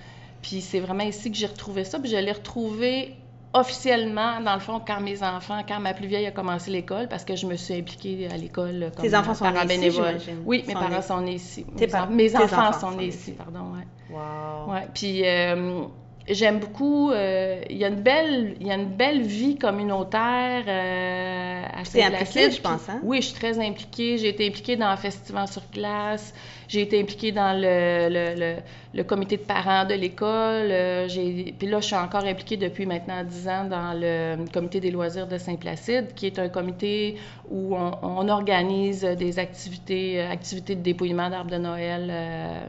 [0.42, 2.00] Puis c'est vraiment ici que j'ai retrouvé ça.
[2.00, 3.16] Puis je l'ai retrouvé
[3.54, 7.24] officiellement, dans le fond, quand mes enfants, quand ma plus vieille a commencé l'école, parce
[7.26, 10.18] que je me suis impliquée à l'école comme Tes enfants sont nés bénévole.
[10.46, 11.66] Oui, mes Sont parents nés- sont nés ici.
[11.78, 13.18] Tes mes, par- enfants, enfants sont nés ici.
[13.18, 13.86] ici, pardon, ouais.
[14.12, 14.72] Wow.
[14.74, 15.84] Ouais, puis euh,
[16.30, 17.12] j'aime beaucoup.
[17.12, 21.84] euh, Il y a une belle, il y a une belle vie communautaire euh, à
[21.86, 22.52] Saint-Placide.
[22.52, 23.00] je pense, hein?
[23.04, 24.18] Oui, je suis très impliquée.
[24.18, 26.34] J'ai été impliquée dans le festival sur glace.
[26.68, 28.62] J'ai été impliquée dans le, le, le-
[28.94, 30.72] le comité de parents de l'école.
[30.72, 34.80] euh, j'ai- Puis là, je suis encore impliquée depuis maintenant 10 ans dans le comité
[34.80, 37.18] des loisirs de Saint-Placide, qui est un comité
[37.50, 42.68] où on, on organise des activités, activités de dépouillement d'arbres de Noël, euh,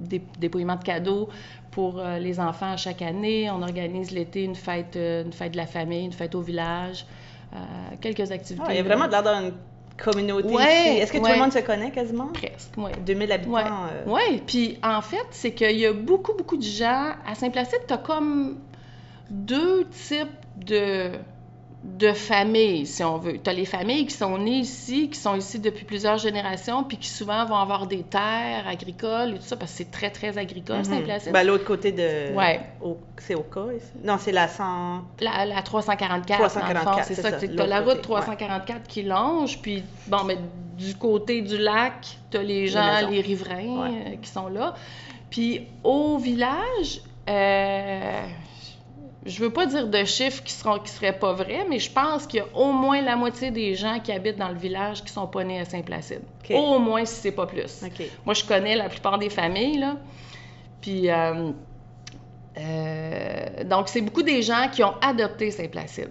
[0.00, 1.28] dé- dépouillement de cadeaux
[1.70, 3.50] pour euh, les enfants chaque année.
[3.50, 7.06] On organise l'été une fête, euh, une fête de la famille, une fête au village,
[7.54, 7.56] euh,
[8.00, 8.64] quelques activités.
[8.68, 9.52] Ah, il y a vraiment de l'air d'une
[9.96, 10.96] communauté Ouais.
[10.98, 12.28] Est-ce que tout le monde se connaît quasiment?
[12.28, 12.90] Presque, oui.
[13.04, 13.52] 2000 habitants.
[13.92, 17.10] Euh, Ouais, puis en fait, c'est qu'il y a beaucoup, beaucoup de gens.
[17.26, 18.58] À Saint-Placide, tu as comme
[19.30, 21.10] deux types de,
[21.82, 23.38] de familles, si on veut.
[23.42, 26.98] Tu as les familles qui sont nées ici, qui sont ici depuis plusieurs générations, puis
[26.98, 30.36] qui souvent vont avoir des terres agricoles et tout ça, parce que c'est très, très
[30.36, 30.84] agricole, mhm.
[30.84, 31.32] Saint-Placide.
[31.32, 32.34] Ben, l'autre côté de.
[32.34, 32.60] Ouais.
[33.16, 33.86] C'est au cas ici?
[34.04, 35.02] Non, c'est la 100.
[35.20, 37.30] La, la 344, dans 344, le fond, c'est c'est ça.
[37.40, 40.36] ça, Tu as la route 344 qui longe, puis bon, mais
[40.76, 43.88] du côté du lac, tu as les gens, les riverains Ouais.
[43.88, 44.74] euh, qui sont là.
[45.30, 48.22] Puis au village, euh,
[49.26, 52.26] je veux pas dire de chiffres qui seront qui seraient pas vrais, mais je pense
[52.26, 55.12] qu'il y a au moins la moitié des gens qui habitent dans le village qui
[55.12, 56.22] sont pas nés à Saint-Placide.
[56.50, 57.82] Au moins si c'est pas plus.
[58.24, 59.96] Moi, je connais la plupart des familles, là.
[60.80, 61.52] Puis, euh,
[62.58, 66.10] euh, donc, c'est beaucoup des gens qui ont adopté Saint-Placide.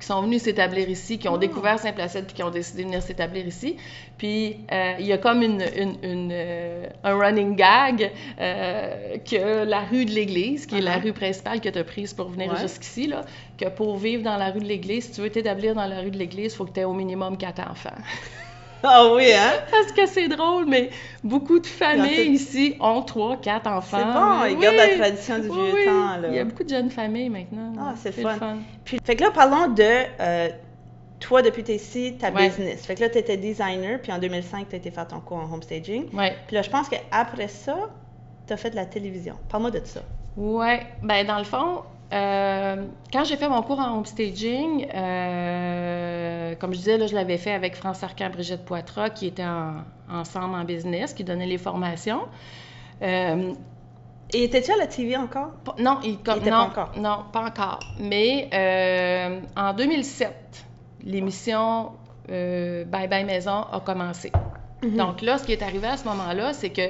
[0.00, 1.38] Qui sont venus s'établir ici, qui ont Ah.
[1.38, 3.76] découvert Saint-Placide puis qui ont décidé de venir s'établir ici.
[4.16, 9.64] Puis euh, il y a comme une, une- une, euh, un running gag euh, que
[9.64, 11.02] la rue de l'église, qui est la Uh-huh.
[11.04, 12.60] rue principale que tu as prise pour venir Ouais.
[12.60, 13.24] jusqu'ici, là,
[13.58, 16.10] que pour vivre dans la rue de l'église, si tu veux t'établir dans la rue
[16.10, 17.90] de l'église, il faut que tu aies au minimum quatre enfants.
[18.82, 19.52] Ah oui, hein?
[19.70, 20.90] Parce que c'est drôle, mais
[21.24, 23.98] beaucoup de familles ici ont trois, quatre enfants.
[23.98, 24.62] C'est bon, ils Oui.
[24.62, 25.84] gardent la tradition du Oui, vieux oui.
[25.84, 26.28] temps, là.
[26.28, 27.72] Il y a beaucoup de jeunes familles maintenant.
[27.80, 28.34] Ah, c'est fun.
[28.36, 28.58] fun.
[28.84, 29.82] Puis, fait que là, parlons de
[30.20, 30.48] euh,
[31.18, 32.46] toi, depuis que t'es ici, ta Ouais.
[32.48, 32.86] business.
[32.86, 35.38] Fait que là, tu étais designer, puis en 2005, tu as été faire ton cours
[35.38, 36.14] en homestaging.
[36.14, 36.36] Ouais.
[36.46, 37.76] Puis là, je pense qu'après ça,
[38.46, 39.34] tu as fait de la télévision.
[39.48, 40.00] Parle-moi de ça.
[40.36, 46.72] Ouais, ben dans le fond, euh, quand j'ai fait mon cours en homestaging, euh, comme
[46.72, 50.54] je disais, là, je l'avais fait avec France Arcan, Brigitte Poitras, qui étaient en- ensemble
[50.54, 52.22] en business, qui donnaient les formations.
[53.02, 53.52] Euh,
[54.34, 55.52] Et étais-tu à la TV encore?
[55.78, 56.90] non, il, comme- Il était non, pas encore.
[56.98, 57.80] non, pas encore.
[57.98, 60.64] Mais euh, en 2007,
[61.04, 61.92] l'émission
[62.30, 64.30] euh, Bye Bye Maison a commencé.
[64.82, 64.96] Mhm.
[64.96, 66.82] Donc là, ce qui est arrivé à ce moment-là, c'est que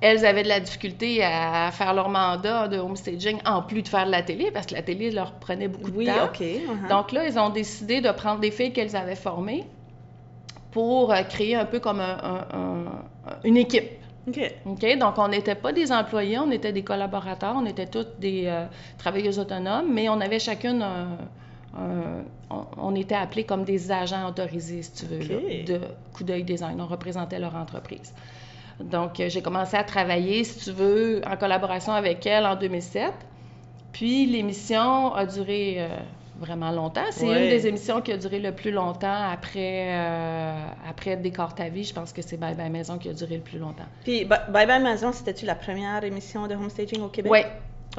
[0.00, 4.06] elles avaient de la difficulté à faire leur mandat de homestaging en plus de faire
[4.06, 6.30] de la télé, parce que la télé leur prenait beaucoup Oui, de temps.
[6.32, 6.88] Uh-huh.
[6.88, 9.64] Donc là, ils ont décidé de prendre des filles qu'elles avaient formées
[10.70, 13.90] pour euh, créer un peu comme un- un- un- une équipe.
[14.28, 14.38] OK?
[14.98, 18.66] Donc, on n'était pas des employés, on était des collaborateurs, on était toutes des euh,
[18.98, 21.16] travailleuses autonomes, mais on avait chacune un.
[21.76, 25.80] un- on, on était appelés comme des agents autorisés, si tu veux, là, de
[26.14, 26.80] coup d'œil design.
[26.80, 28.12] On représentait leur entreprise.
[28.80, 33.12] Donc, euh, j'ai commencé à travailler, si tu veux, en collaboration avec elle en 2007.
[33.92, 35.88] Puis, l'émission a duré euh,
[36.38, 37.00] vraiment longtemps.
[37.10, 37.44] C'est Ouais.
[37.44, 41.84] une des émissions qui a duré le plus longtemps après, euh, après Décor ta vie.
[41.84, 43.86] Je pense que c'est Bye Bye Maison qui a duré le plus longtemps.
[44.04, 47.32] Puis, Bye Bye Maison, c'était-tu la première émission de homestaging au Québec?
[47.32, 47.40] Oui,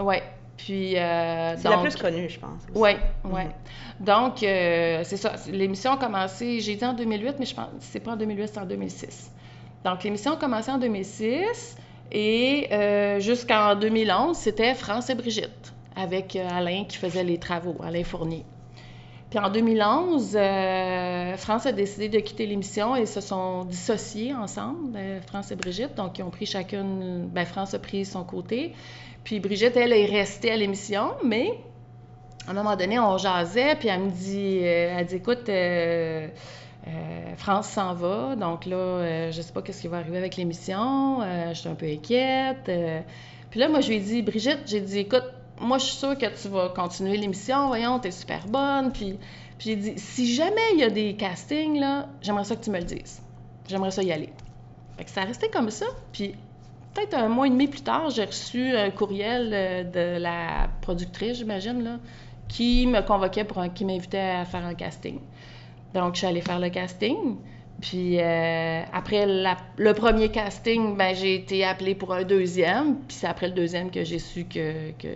[0.05, 0.15] oui.
[0.55, 2.61] Puis, euh, C'est la plus connue, je pense.
[2.75, 2.91] Oui,
[3.25, 3.41] oui.
[3.43, 4.05] Mhm.
[4.05, 5.33] Donc, euh, c'est ça.
[5.49, 8.59] L'émission a commencé, j'ai dit en 2008, mais je pense c'est pas en 2008, c'est
[8.59, 9.31] en 2006.
[9.85, 11.77] Donc, l'émission a commencé en 2006
[12.11, 17.75] et euh, jusqu'en 2011, c'était France et Brigitte avec euh, Alain qui faisait les travaux,
[17.83, 18.43] Alain Fournier.
[19.29, 24.97] Puis en 2011, euh, France a décidé de quitter l'émission et se sont dissociés ensemble,
[25.27, 25.95] France et Brigitte.
[25.95, 28.73] Donc, ils ont pris chacune, ben, France a pris son côté.
[29.23, 31.51] Puis Brigitte, elle, est restée à l'émission, mais
[32.47, 35.47] à un moment donné, on jasait, puis elle me dit, elle dit, écoute,
[36.89, 40.36] euh, France s'en va, donc là, euh, je sais pas qu'est-ce qui va arriver avec
[40.36, 42.67] l'émission, euh, je suis un peu inquiète.
[42.69, 43.02] euh.
[43.52, 45.23] Puis là, moi, je lui ai dit, Brigitte, j'ai dit, écoute,
[45.60, 49.17] moi, je suis sûre que tu vas continuer l'émission, voyons, t'es super bonne, puis,
[49.60, 52.78] j'ai dit, si jamais il y a des castings, là, j'aimerais ça que tu me
[52.78, 53.21] le dises.
[53.67, 54.30] J'aimerais ça y aller.
[54.97, 56.36] Fait que ça a resté comme ça, puis
[56.93, 59.49] peut-être un mois et demi plus tard, j'ai reçu un courriel
[59.91, 61.99] de la productrice, j'imagine,
[62.47, 65.19] qui me convoquait qui m'invitait à faire un casting.
[65.93, 67.38] Donc, je suis allée faire le casting.
[67.82, 72.97] Puis euh, après la- le premier casting, ben, j'ai été appelée pour un deuxième.
[73.08, 75.08] Puis c'est après le deuxième que j'ai su que, que,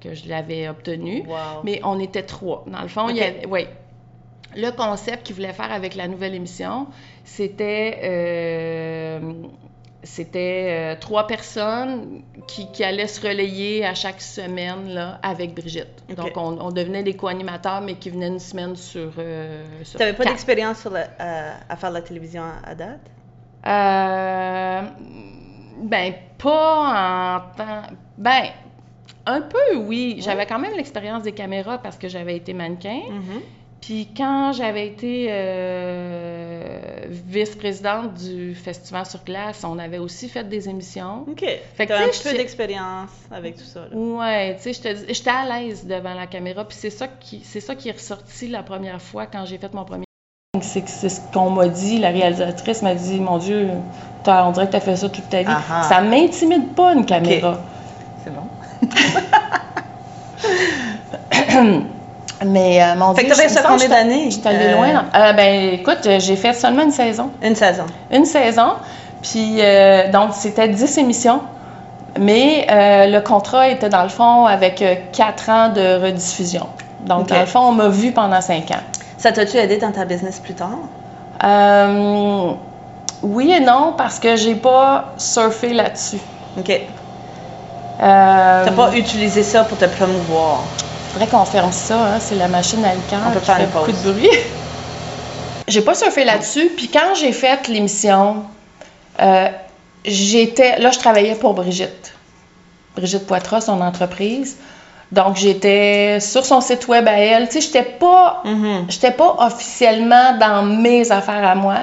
[0.00, 1.24] que je l'avais obtenu.
[1.26, 1.60] Wow.
[1.62, 2.64] Mais on était trois.
[2.68, 3.66] Dans le fond, il y avait, oui.
[4.56, 6.86] Le concept qu'ils voulaient faire avec la nouvelle émission,
[7.24, 9.20] c'était euh,
[10.06, 16.02] c'était euh, trois personnes qui, qui allaient se relayer à chaque semaine là, avec Brigitte.
[16.16, 19.12] Donc, on, on devenait des co-animateurs, mais qui venaient une semaine sur.
[19.18, 23.00] euh, sur Tu n'avais pas d'expérience euh, à faire de la télévision à, à date?
[23.66, 24.82] Euh,
[25.82, 27.82] ben, pas en temps.
[28.16, 28.44] Ben,
[29.26, 30.18] un peu, oui.
[30.20, 33.00] J'avais quand même l'expérience des caméras parce que j'avais été mannequin.
[33.10, 33.40] Mhm.
[33.80, 40.68] Puis quand j'avais été euh, vice-présidente du Festival sur glace, on avait aussi fait des
[40.68, 41.24] émissions.
[41.28, 41.44] OK.
[41.74, 43.86] Fait que, tu as un petit peu d'expérience avec tout ça.
[43.90, 43.96] Là.
[43.96, 47.88] Ouais, tu sais, j'étais à l'aise devant la caméra, puis c'est ça qui, ça qui
[47.88, 50.04] est ressorti la première fois quand j'ai fait mon premier.
[50.62, 53.68] C'est ce qu'on m'a dit, la réalisatrice m'a dit, mon Dieu,
[54.26, 55.48] on dirait que tu as fait ça toute ta vie.
[55.48, 55.82] Ah ah.
[55.82, 57.60] Ça m'intimide pas une caméra.
[58.24, 58.48] C'est bon.
[62.44, 64.30] Mais euh, mon Fait Dieu, que t'avais je- ça combien d'années?
[64.30, 65.04] J'étais allée Euh, loin.
[65.14, 67.30] Euh, ben écoute, euh, j'ai fait seulement une saison.
[67.42, 67.84] Une saison.
[68.10, 68.72] Une saison.
[69.22, 71.40] Puis euh, donc c'était 10 émissions.
[72.18, 76.66] Mais euh, le contrat était dans le fond avec 4 ans de rediffusion.
[77.00, 78.80] Donc dans le fond, on m'a vu pendant 5 ans.
[79.18, 80.70] Ça t'a-tu aidé dans ta business plus tard?
[81.44, 82.52] Euh,
[83.22, 86.20] oui et non, parce que j'ai pas surfé là-dessus.
[86.58, 86.70] OK.
[88.02, 90.64] Euh, T'as pas utilisé ça pour te promouvoir?
[91.16, 94.12] Faudrait qu'on ferme ça, hein, c'est la machine à liqueur qui faire fait beaucoup de
[94.12, 94.28] bruit.
[95.68, 98.44] j'ai pas surfé là-dessus, puis quand j'ai fait l'émission,
[99.22, 99.48] euh,
[100.04, 102.12] j'étais là, je travaillais pour Brigitte.
[102.96, 104.58] Brigitte Poitras, son entreprise.
[105.10, 107.48] Donc, j'étais sur son site web à elle.
[107.48, 108.42] Tu sais, j'étais pas,
[108.88, 111.78] j'étais pas officiellement dans mes affaires à moi.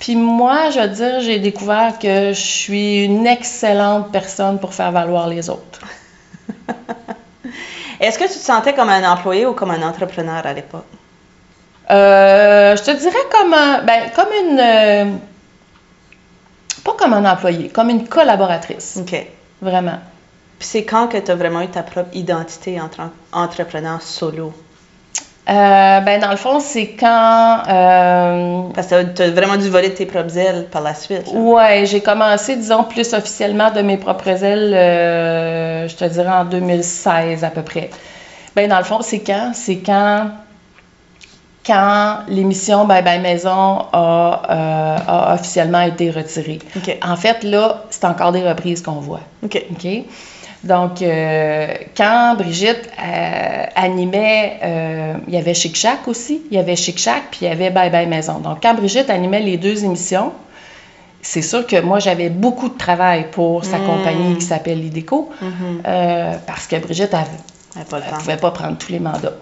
[0.00, 4.92] Puis moi, je veux dire, j'ai découvert que je suis une excellente personne pour faire
[4.92, 5.80] valoir les autres.
[8.00, 10.84] Est-ce que tu te sentais comme un employé ou comme un entrepreneur à l'époque?
[11.90, 15.16] Euh, je te dirais comme un, ben, comme une, euh,
[16.84, 19.26] pas comme un employé, comme une collaboratrice, OK.
[19.62, 19.98] vraiment.
[20.58, 24.52] Puis c'est quand que tu as vraiment eu ta propre identité en tant qu'entrepreneur solo?
[25.48, 29.90] Euh, ben, dans le fond, c'est quand, euh, Parce que tu as vraiment dû voler
[29.90, 31.32] de tes propres ailes par la suite.
[31.32, 31.38] là.
[31.38, 36.44] ouais, j'ai commencé, disons, plus officiellement de mes propres ailes, euh, je te dirais en
[36.44, 37.90] 2016 à peu près.
[38.56, 39.52] Ben, dans le fond, c'est quand?
[39.54, 40.30] C'est quand,
[41.64, 46.58] quand l'émission Bye Bye Maison a, a officiellement été retirée.
[46.76, 46.96] OK.
[47.06, 49.20] En fait, là, c'est encore des reprises qu'on voit.
[49.44, 49.62] OK.
[49.70, 49.86] OK?
[50.64, 51.66] Donc, euh,
[51.96, 56.98] quand Brigitte euh, animait, euh, il y avait Chic Chac aussi, il y avait Chic
[56.98, 58.38] Chac, puis il y avait Bye Bye Maison.
[58.40, 60.32] Donc, quand Brigitte animait les deux émissions,
[61.22, 63.86] c'est sûr que moi, j'avais beaucoup de travail pour sa Mm.
[63.86, 65.30] compagnie qui s'appelle Ideco,
[65.86, 67.98] euh, parce que Brigitte elle temps.
[68.18, 69.34] pouvait pas prendre tous les mandats.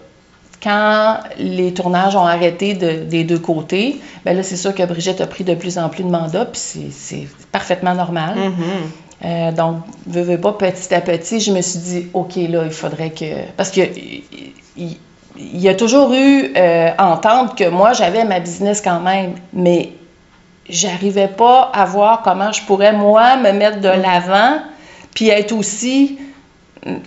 [0.62, 5.20] Quand les tournages ont arrêté de- des deux côtés, ben là, c'est sûr que Brigitte
[5.20, 8.35] a pris de plus en plus de mandats, puis c'est- parfaitement normal.
[8.37, 8.53] Mhm.
[9.24, 12.72] Euh, donc, veux, veux pas, petit à petit, je me suis dit, OK, là, il
[12.72, 13.46] faudrait que...
[13.57, 13.81] Parce que
[14.77, 14.98] il,
[15.37, 19.92] y a toujours eu euh, entendre que moi, j'avais ma business quand même, mais
[20.68, 24.59] j'arrivais pas à voir comment je pourrais, moi, me mettre de l'avant,
[25.14, 26.18] puis être aussi
[26.87, 27.00] hum,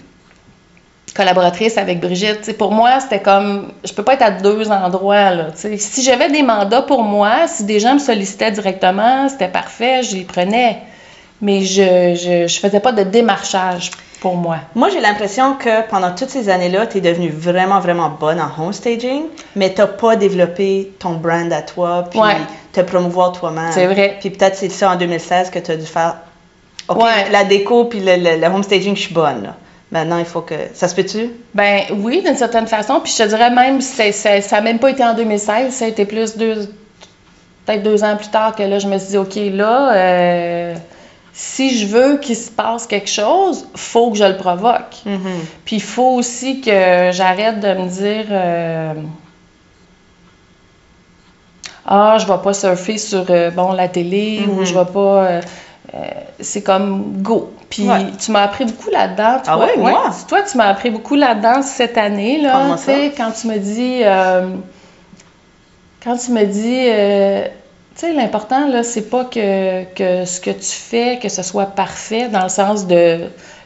[1.17, 2.57] collaboratrice avec Brigitte.
[2.57, 5.31] Pour moi, c'était comme, je peux pas être à deux endroits.
[5.31, 10.03] Là, si j'avais des mandats pour moi, si des gens me sollicitaient directement, c'était parfait,
[10.03, 10.81] je les prenais.
[11.41, 14.57] Mais je, je, je faisais pas de démarchage pour moi.
[14.73, 18.49] Moi, j'ai l'impression que pendant toutes ces années-là, tu es devenue vraiment, vraiment bonne en
[18.63, 22.37] home staging, mais tu pas développé ton brand à toi, puis Ouais.
[22.73, 23.71] te promouvoir toi-même.
[23.71, 24.17] C'est vrai.
[24.19, 26.15] Puis peut-être c'est ça en 2016 que tu as dû faire.
[26.87, 27.29] OK, Ouais.
[27.31, 29.43] la déco puis le, le- le home staging, je suis bonne.
[29.43, 29.55] là.
[29.91, 30.55] Maintenant, il faut que.
[30.73, 31.29] Ça se peut-tu?
[31.53, 32.99] Ben oui, d'une certaine façon.
[33.01, 34.03] Puis je te dirais même, ça
[34.51, 36.73] n'a même pas été en 2016, ça a été plus deux,
[37.65, 40.75] peut-être deux ans plus tard que là, je me suis dit, OK, là, euh,
[41.39, 44.95] si je veux qu'il se passe quelque chose, faut que je le provoque.
[45.65, 48.93] Puis il faut aussi que j'arrête de me dire euh,
[51.85, 54.65] Ah, je vais pas surfer sur euh, bon, la télé ou Mhm.
[54.65, 55.25] je vais pas.
[55.25, 55.41] euh,
[56.39, 57.53] c'est comme go.
[57.69, 58.07] Puis Ouais.
[58.19, 59.37] tu m'as appris beaucoup là-dedans.
[59.45, 60.11] Ah ouais, moi?
[60.27, 62.53] Toi, tu m'as appris beaucoup là-dedans cette année, là.
[63.15, 64.01] Quand tu me dis.
[66.03, 67.51] quand tu me dis.
[67.99, 71.65] Tu sais, l'important, là, c'est pas que, que ce que tu fais, que ce soit
[71.67, 73.21] parfait, dans le sens de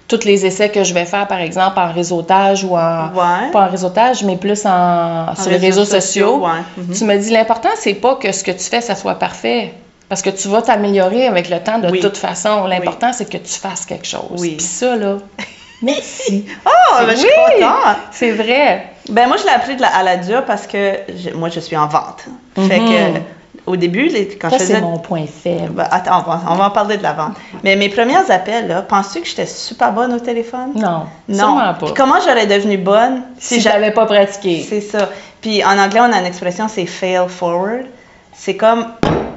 [0.08, 3.08] tous les essais que je vais faire, par exemple, en réseautage ou en.
[3.14, 3.52] Ouais.
[3.52, 6.38] Pas en réseautage, mais plus en, En sur les réseaux sociaux.
[6.46, 6.62] ouais.
[6.78, 6.94] Mhm.
[6.94, 9.74] Tu me dis, l'important, c'est pas que ce que tu fais, ça soit parfait.
[10.10, 12.02] Parce que tu vas t'améliorer avec le temps de Oui.
[12.02, 12.66] toute façon.
[12.68, 14.40] L'important, c'est que tu fasses quelque chose.
[14.40, 14.56] Oui.
[14.58, 15.18] Puis ça, là,
[15.82, 16.46] merci.
[16.66, 17.62] Oh, ben, je suis Oui!
[17.62, 17.98] contente!
[18.12, 18.88] C'est vrai.
[19.10, 21.60] Ben moi, je l'ai appris de la, à la dure parce que je- moi, je
[21.62, 22.26] suis en vente.
[22.56, 22.90] Fait Mhm.
[22.90, 23.20] que,
[23.68, 24.82] au début, les- quand Ça, je c'est faisais...
[24.82, 25.70] mon point faible.
[25.74, 27.34] Ben, attends, on va, on va en parler de la vente.
[27.64, 30.72] Mais mes premiers appels, là, penses-tu que j'étais super bonne au téléphone?
[30.76, 31.38] Non, Non.
[31.38, 31.86] sûrement pas.
[31.86, 34.66] Puis comment j'aurais devenu bonne si j'a- j'avais pas pratiqué.
[34.68, 35.10] C'est ça.
[35.42, 37.86] Puis en anglais, on a une expression, c'est fail forward.
[38.34, 38.86] C'est comme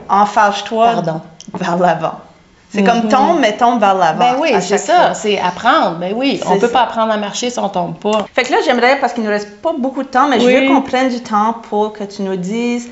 [0.08, 1.02] enfarge-toi
[1.54, 2.14] vers l'avant.
[2.70, 2.87] C'est Mhm.
[2.88, 4.18] comme tombe, mais tombe vers l'avant.
[4.18, 5.14] Ben oui, c'est ça.
[5.14, 5.98] C'est apprendre.
[6.00, 6.72] Ben oui, on C'est peut ça.
[6.72, 8.26] pas apprendre à marcher si on tombe pas.
[8.34, 10.66] Fait que là, j'aimerais, parce qu'il nous reste pas beaucoup de temps, mais je veux
[10.66, 12.90] qu'on prenne du temps pour que tu nous dises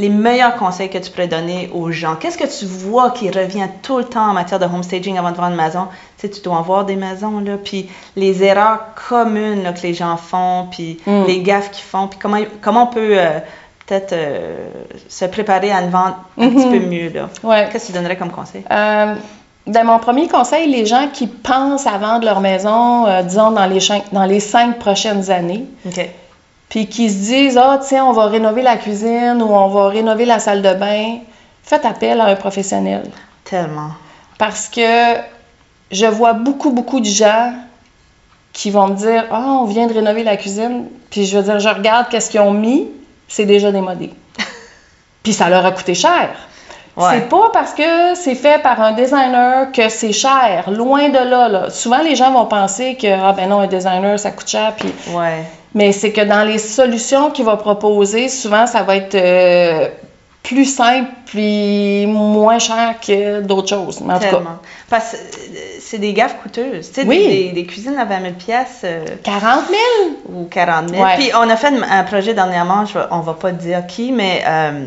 [0.00, 2.16] les meilleurs conseils que tu pourrais donner aux gens?
[2.16, 5.30] Qu'est-ce que tu vois qui revient tout le temps en matière de home staging avant
[5.30, 5.86] de vendre une maison?
[6.18, 9.82] Tu sais, tu dois en voir des maisons, là, puis les erreurs communes là, que
[9.82, 11.24] les gens font, puis Mm.
[11.26, 13.38] les gaffes qu'ils font, puis comment, comment on peut euh,
[13.86, 14.68] peut-être euh,
[15.08, 17.28] se préparer à une vente un petit peu mieux, là?
[17.42, 17.68] Ouais.
[17.70, 18.64] Qu'est-ce que tu donnerais comme conseil?
[18.70, 19.14] Euh,
[19.66, 23.66] dans mon premier conseil, les gens qui pensent à vendre leur maison, euh, disons, dans
[23.66, 25.66] les, cinq, dans les cinq prochaines années.
[26.70, 30.24] Puis qui se disent Ah, tiens, on va rénover la cuisine ou on va rénover
[30.24, 31.18] la salle de bain,
[31.62, 33.10] faites appel à un professionnel.
[33.44, 33.90] Tellement.
[34.38, 35.16] Parce que
[35.90, 37.52] je vois beaucoup, beaucoup de gens
[38.54, 41.60] qui vont me dire Ah, on vient de rénover la cuisine, puis je veux dire,
[41.60, 42.88] je regarde qu'est-ce qu'ils ont mis,
[43.28, 44.14] c'est déjà démodé.
[45.22, 46.30] puis ça leur a coûté cher.
[46.96, 47.06] Ouais.
[47.12, 50.70] C'est pas parce que c'est fait par un designer que c'est cher.
[50.70, 51.70] Loin de là, là.
[51.70, 54.74] Souvent, les gens vont penser que, ah ben non, un designer, ça coûte cher.
[54.76, 54.92] Puis...
[55.12, 55.44] Ouais.
[55.74, 59.88] Mais c'est que dans les solutions qu'il va proposer, souvent, ça va être euh,
[60.42, 64.00] plus simple puis moins cher que d'autres choses.
[64.00, 64.42] Mais en tout cas.
[64.88, 66.90] Parce que euh, c'est des gaffes coûteuses.
[66.90, 67.52] Tu sais, Oui.
[67.52, 68.84] des, cuisines à 20 000 pièces
[69.22, 69.80] 40 000?
[70.28, 71.02] ou 40 000.
[71.02, 71.16] Ouais.
[71.16, 74.86] Puis on a fait un projet dernièrement, je on va pas dire qui, mais euh,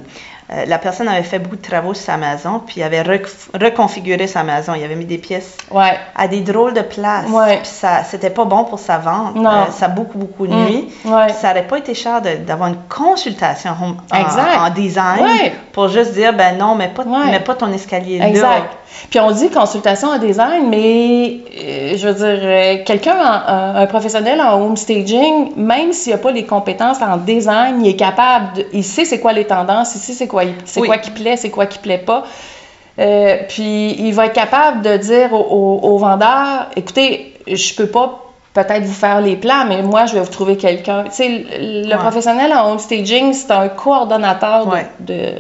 [0.54, 3.28] euh, la personne avait fait beaucoup de travaux sur sa maison, puis il avait rec-
[3.60, 4.74] reconfiguré sa maison.
[4.76, 5.98] Il avait mis des pièces Ouais.
[6.16, 7.30] à des drôles de places.
[7.30, 7.58] Ouais.
[7.58, 9.36] Puis ça, c'était pas bon pour sa vente.
[9.36, 9.50] Non.
[9.50, 10.66] Euh, ça a beaucoup, beaucoup de Mm.
[10.66, 10.90] nuit.
[11.06, 11.30] Ouais.
[11.40, 15.26] Ça aurait pas été cher d'avoir une consultation home- en, design
[15.72, 18.28] pour juste dire, ben non, mais pas, mets pas ton escalier là.
[18.28, 18.70] Exact.
[19.10, 24.40] Puis on dit consultation en design, mais euh, je veux dire, euh, quelqu'un, un professionnel
[24.40, 28.68] en home staging, même s'il n'a pas les compétences en design, il est capable, de-
[28.72, 30.88] il sait c'est quoi les tendances, il sait c'est quoi, c'est Oui.
[30.88, 32.24] quoi qui plaît, c'est quoi qui plaît pas.
[33.00, 37.88] Euh, puis il va être capable de dire au, au- au vendeur, écoutez, je peux
[37.88, 38.20] pas
[38.54, 41.06] peut-être vous faire les plans, mais moi je vais vous trouver quelqu'un.
[41.06, 41.98] Tu sais, le, le Ouais.
[41.98, 44.86] professionnel en home staging, c'est un coordonnateur de- Ouais.
[45.00, 45.34] de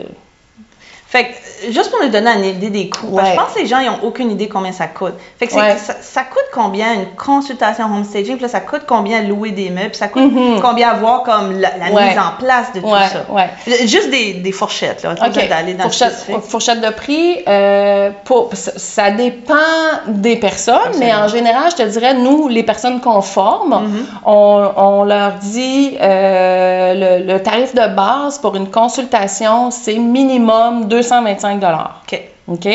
[1.14, 3.38] Fait que, juste pour nous donner une idée des coûts, parce que Ouais.
[3.38, 5.14] je pense que les gens, n'ont aucune idée combien ça coûte.
[5.38, 5.78] Fait que Ouais.
[5.78, 9.70] ça, ça coûte combien une consultation home staging, puis là, ça coûte combien louer des
[9.70, 10.60] meubles, puis ça coûte Mhm.
[10.60, 12.10] combien avoir comme la, la Ouais.
[12.10, 13.86] mise en place de tout ça.
[13.86, 15.14] Juste des, des fourchettes, là.
[15.14, 15.34] Pas OK.
[15.36, 19.54] besoin d'aller dans Fourchette, de prix, euh, pour, ça, dépend
[20.08, 24.06] des personnes, mais en général, je te dirais, nous, les personnes qu'on forme, Mhm.
[24.26, 30.86] on, on leur dit euh, le, le tarif de base pour une consultation, c'est minimum
[31.04, 31.62] 225
[32.04, 32.22] OK.
[32.48, 32.68] OK?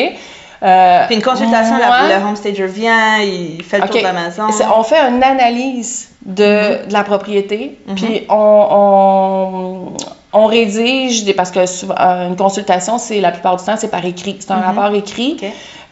[0.61, 4.11] Euh, Puis une consultation, la- le home stager vient, il fait le tour de la
[4.13, 4.43] maison.
[4.77, 7.95] On fait une analyse de, de la propriété, Mhm.
[7.95, 9.93] puis on, on,
[10.33, 14.03] on rédige, des, parce que euh, une consultation, c'est la plupart du temps, c'est par
[14.05, 14.35] écrit.
[14.41, 14.63] C'est un Mhm.
[14.77, 15.37] rapport écrit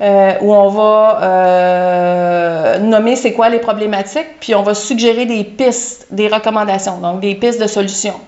[0.01, 5.43] euh, où on va euh, nommer c'est quoi les problématiques, puis on va suggérer des
[5.45, 8.19] pistes, des recommandations, donc des pistes de solutions.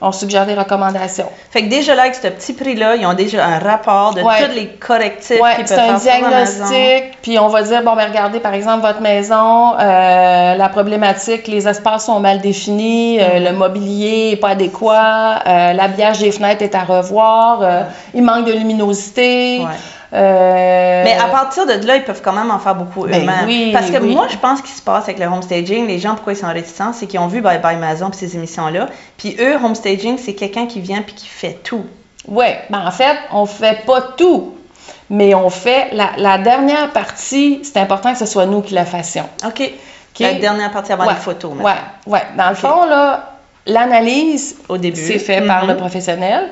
[0.00, 1.28] On suggère des recommandations.
[1.50, 4.44] Fait que déjà là, avec ce petit prix-là, ils ont déjà un rapport de Ouais.
[4.46, 6.64] tous les correctifs Ouais, c'est peuvent un faire la maison.
[6.66, 11.46] diagnostic, puis on va dire, bon, ben regardez, par exemple, votre maison, euh, la problématique,
[11.48, 13.44] les espaces sont mal définis, euh, Mhm.
[13.44, 17.60] le mobilier n'est pas adéquat, euh, l'habillage des fenêtres est à revoir,
[18.14, 19.60] il manque de luminosité.
[19.60, 19.72] Ouais.
[20.12, 23.46] Euh, Mais à partir de là, ils peuvent quand même en faire beaucoup Ben eux-mêmes.
[23.46, 24.14] oui, Parce que oui.
[24.14, 26.46] moi, je pense qu'il se passe avec le home staging, les gens, pourquoi ils sont
[26.52, 28.86] réticents, c'est qu'ils ont vu Bye Bye Maison puis ces émissions-là.
[29.16, 31.84] Puis eux, home staging, c'est quelqu'un qui vient puis qui fait tout.
[32.28, 34.54] Oui, ben en fait, on fait pas tout,
[35.10, 38.84] mais on fait la, la dernière partie, c'est important que ce soit nous qui la
[38.84, 39.28] fassions.
[39.46, 39.62] OK.
[40.20, 41.52] La dernière partie avant Ouais, les photos.
[41.58, 41.72] Oui,
[42.06, 42.22] ouais.
[42.38, 43.32] Dans le fond, là,
[43.66, 44.96] l'analyse, Au début.
[45.04, 46.50] c'est fait par le professionnel.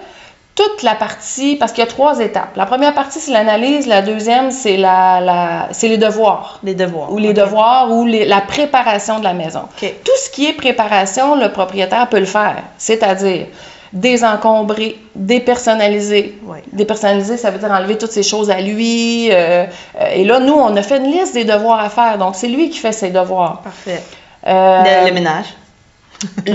[0.54, 2.56] Toute la partie, parce qu'il y a trois étapes.
[2.56, 3.86] La première partie, c'est l'analyse.
[3.86, 6.58] La deuxième, c'est la, la, c'est les devoirs.
[6.62, 7.10] Les devoirs.
[7.10, 9.62] Ou les devoirs ou les- la préparation de la maison.
[9.80, 12.56] Tout ce qui est préparation, le propriétaire peut le faire.
[12.76, 13.46] C'est-à-dire
[13.94, 16.38] désencombrer, dépersonnaliser.
[16.44, 16.62] Ouais.
[16.72, 19.28] Dépersonnaliser, ça veut dire enlever toutes ces choses à lui.
[19.30, 19.64] euh,
[20.00, 22.18] euh, et là, nous, on a fait une liste des devoirs à faire.
[22.18, 23.60] Donc, c'est lui qui fait ses devoirs.
[23.62, 24.02] Parfait.
[24.46, 25.46] Euh, Le, le ménage.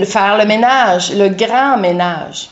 [0.05, 2.49] faire le ménage, le grand ménage.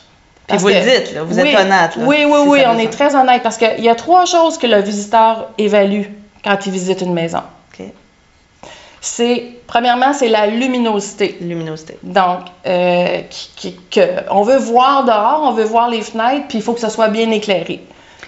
[0.47, 1.95] Puis vous le dites, là, vous êtes oui, honnête.
[1.95, 4.57] là, oui, oui, si oui, on est très honnête parce qu'il y a trois choses
[4.59, 6.03] que le visiteur évalue
[6.43, 7.41] quand il visite une maison.
[9.01, 11.37] C'est, premièrement, c'est la luminosité.
[11.39, 11.97] Luminosité.
[12.01, 16.57] Donc, euh, qui- qui- que, on veut voir dehors, on veut voir les fenêtres, puis
[16.57, 17.81] il faut que ce soit bien éclairé.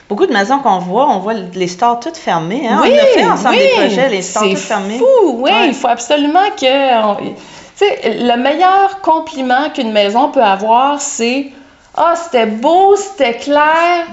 [0.08, 2.68] Beaucoup de maisons qu'on voit, on voit les stores toutes fermées.
[2.70, 2.80] Hein?
[2.84, 5.00] Oui, on a fait ensemble oui, des projets, les stores c'est toutes fermées.
[5.00, 5.06] fou,
[5.40, 5.68] oui, Ouais.
[5.68, 7.04] il faut absolument que...
[7.06, 7.24] on- tu
[7.76, 11.48] sais, le meilleur compliment qu'une maison peut avoir, c'est
[11.98, 14.06] «Ah, c'était beau, c'était clair,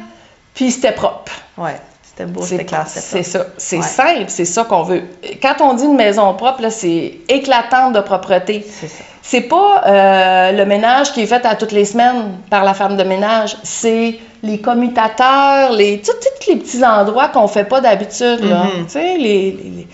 [0.55, 3.45] puis c'était propre.» Ouais, c'était beau, c'était clair, c'est c'était ça.
[3.59, 3.83] C'est Ouais.
[3.83, 5.03] simple, c'est ça qu'on veut.
[5.43, 8.67] Quand on dit une maison propre, c'est éclatante de propreté.
[8.69, 9.05] C'est ça.
[9.23, 12.97] C'est pas euh, le ménage qui est fait à toutes les semaines par la femme
[12.97, 13.57] de ménage.
[13.63, 16.13] C'est les commutateurs, les, tous
[16.49, 18.43] les petits endroits qu'on fait pas d'habitude.
[18.43, 18.87] Mhm.
[18.95, 19.89] Les, les- les-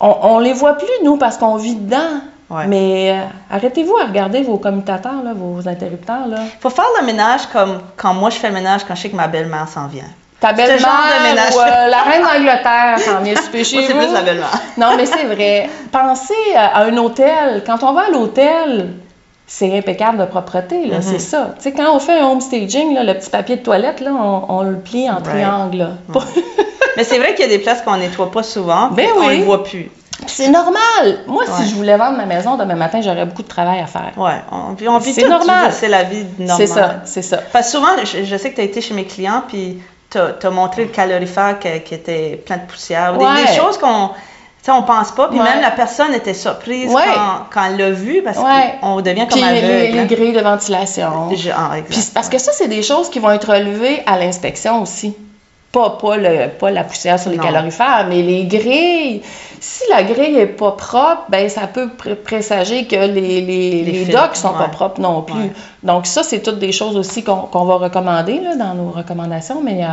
[0.00, 2.20] On, on les voit plus, nous, parce qu'on vit dedans.
[2.48, 2.66] Ouais.
[2.68, 6.26] Mais euh, arrêtez-vous à regarder vos commutateurs, là, vos interrupteurs.
[6.28, 6.38] Là.
[6.60, 9.16] faut faire le ménage comme quand moi je fais le ménage quand je sais que
[9.16, 10.04] ma belle-mère s'en vient.
[10.38, 13.98] Ta belle-mère ou euh, la reine d'Angleterre s'en vient souper chez Moi, c'est vous.
[14.00, 14.60] plus la belle-mère.
[14.76, 15.68] Non, mais c'est vrai.
[15.90, 17.62] Pensez à un hôtel.
[17.66, 18.90] Quand on va à l'hôtel,
[19.46, 21.02] c'est impeccable de propreté, là, Mhm.
[21.02, 21.54] c'est ça.
[21.56, 24.10] Tu sais, quand on fait un home staging, là, le petit papier de toilette, là,
[24.12, 25.24] on, on le plie en Right.
[25.24, 25.78] triangle.
[25.78, 25.88] là.
[26.96, 29.26] Mais c'est vrai qu'il y a des places qu'on nettoie pas souvent, Ben puis on
[29.28, 29.38] oui.
[29.38, 29.90] le voit plus.
[30.28, 31.20] C'est normal.
[31.26, 31.50] Moi, Ouais.
[31.62, 34.12] si je voulais vendre ma maison demain matin, j'aurais beaucoup de travail à faire.
[34.16, 35.72] Ouais, on, puis on vit C'est normal.
[35.72, 36.56] C'est la vie normale.
[36.56, 37.38] C'est ça, c'est ça.
[37.52, 39.78] Parce que souvent, je, je sais que tu as été chez mes clients, puis
[40.10, 43.14] tu as, montré le calorifère qui, qui était plein de poussière.
[43.14, 43.46] Ou des- Ouais.
[43.46, 44.10] Des, choses qu'on.
[44.62, 45.44] sais, on pense pas, puis Ouais.
[45.44, 47.02] même la personne était surprise Ouais.
[47.14, 48.74] quand, quand elle l'a vu, parce Ouais.
[48.80, 49.92] qu'on devient comme Puis les, aveugle.
[49.92, 50.04] les hein.
[50.06, 51.28] grilles de ventilation.
[51.30, 51.86] Ah, exact.
[51.90, 55.14] Puis c'est parce que ça, c'est des choses qui vont être relevées à l'inspection aussi.
[55.72, 57.42] Pas, pas, le, pas la poussière sur les Non.
[57.44, 59.20] calorifères, mais les grilles.
[59.60, 64.04] Si la grille est pas propre, ben ça peut pré- présager que les, les, les
[64.06, 65.34] docks sont pas propres non plus.
[65.34, 65.50] Ouais.
[65.82, 69.60] Donc ça, c'est toutes des choses aussi qu'on va recommander là, dans nos recommandations.
[69.62, 69.88] Mais euh,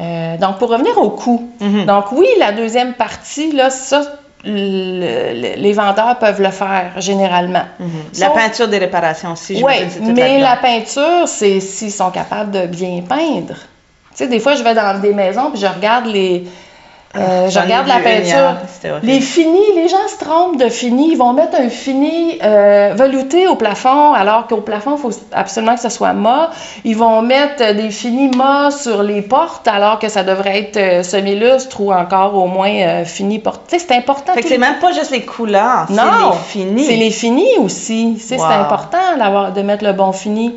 [0.00, 1.48] euh, donc pour revenir au coût.
[1.60, 1.86] Mhm.
[1.86, 4.02] Donc oui, la deuxième partie, là, ça,
[4.44, 7.64] le- le- les vendeurs peuvent le faire généralement.
[7.80, 7.88] Mhm.
[8.20, 9.72] La Sauf- peinture des réparations aussi, je oui,
[10.14, 13.54] mais la peinture, c'est s'ils sont capables de bien peindre.
[14.14, 16.44] Tu sais, des fois, je vais dans des maisons puis je regarde les.
[17.16, 18.56] euh, je ai regarde la peinture.
[18.84, 19.06] horrible.
[19.06, 21.12] Les finis, les gens se trompent de fini.
[21.12, 25.74] Ils vont mettre un fini euh, velouté au plafond, alors qu'au plafond, il faut absolument
[25.76, 26.50] que ce soit mat.
[26.84, 30.76] Ils vont mettre euh, des finis mat sur les portes, alors que ça devrait être
[30.76, 33.62] euh, semi-lustre ou encore au moins euh, fini porte.
[33.68, 34.32] C'est important.
[34.34, 36.84] Fait que c'est même pas juste les couleurs, c'est non, les finis.
[36.84, 38.16] C'est les finis aussi.
[38.20, 40.54] C'est important de mettre le bon fini.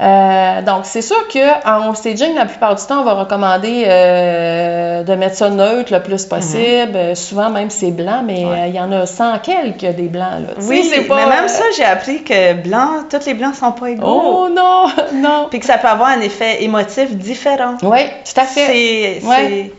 [0.00, 5.14] Euh, donc, c'est sûr qu'en staging, la plupart du temps, on va recommander euh, de
[5.16, 6.92] mettre ça neutre le plus possible.
[6.94, 8.50] Euh, souvent, même, c'est blanc, mais Mhm.
[8.50, 8.60] Ouais.
[8.60, 10.40] euh, il y en a 100 quelques des blancs.
[10.46, 10.54] Là.
[10.62, 13.90] Oui, c'est pas, mais même ça, j'ai appris que blanc, tous les blancs sont pas
[13.90, 14.04] égaux.
[14.06, 15.48] Oh non, non.
[15.50, 17.74] Puis que ça peut avoir un effet émotif différent.
[17.82, 19.20] Oui, tout à fait.
[19.20, 19.72] C'est.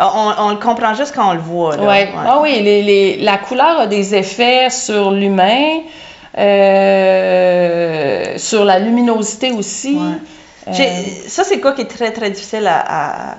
[0.00, 1.76] On, on le comprend juste quand on le voit.
[1.76, 1.82] Là.
[1.82, 2.08] Ouais.
[2.16, 5.80] Ah oui, les, les- la couleur a des effets sur l'humain,
[6.38, 9.94] euh, sur la luminosité aussi.
[9.96, 10.18] Ouais.
[10.68, 10.72] Euh,
[11.28, 13.36] Ça, c'est quoi qui est très, très difficile à, à,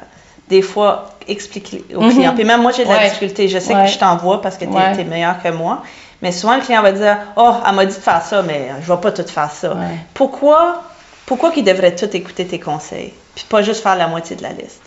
[0.49, 2.11] des fois, expliquer aux Mhm.
[2.11, 2.33] clients.
[2.35, 3.05] Puis même moi, j'ai de la Ouais.
[3.09, 3.47] difficulté.
[3.47, 3.85] Je sais Ouais.
[3.85, 5.83] que je t'envoie parce que tu es, meilleur que moi.
[6.21, 8.91] Mais souvent, le client va dire Oh, elle m'a dit de faire ça, mais je
[8.91, 9.75] ne vais pas tout faire ça.
[10.13, 10.83] Pourquoi,
[11.25, 13.13] pourquoi qu'il devrait tout écouter tes conseils?
[13.35, 14.81] Puis pas juste faire la moitié de la liste?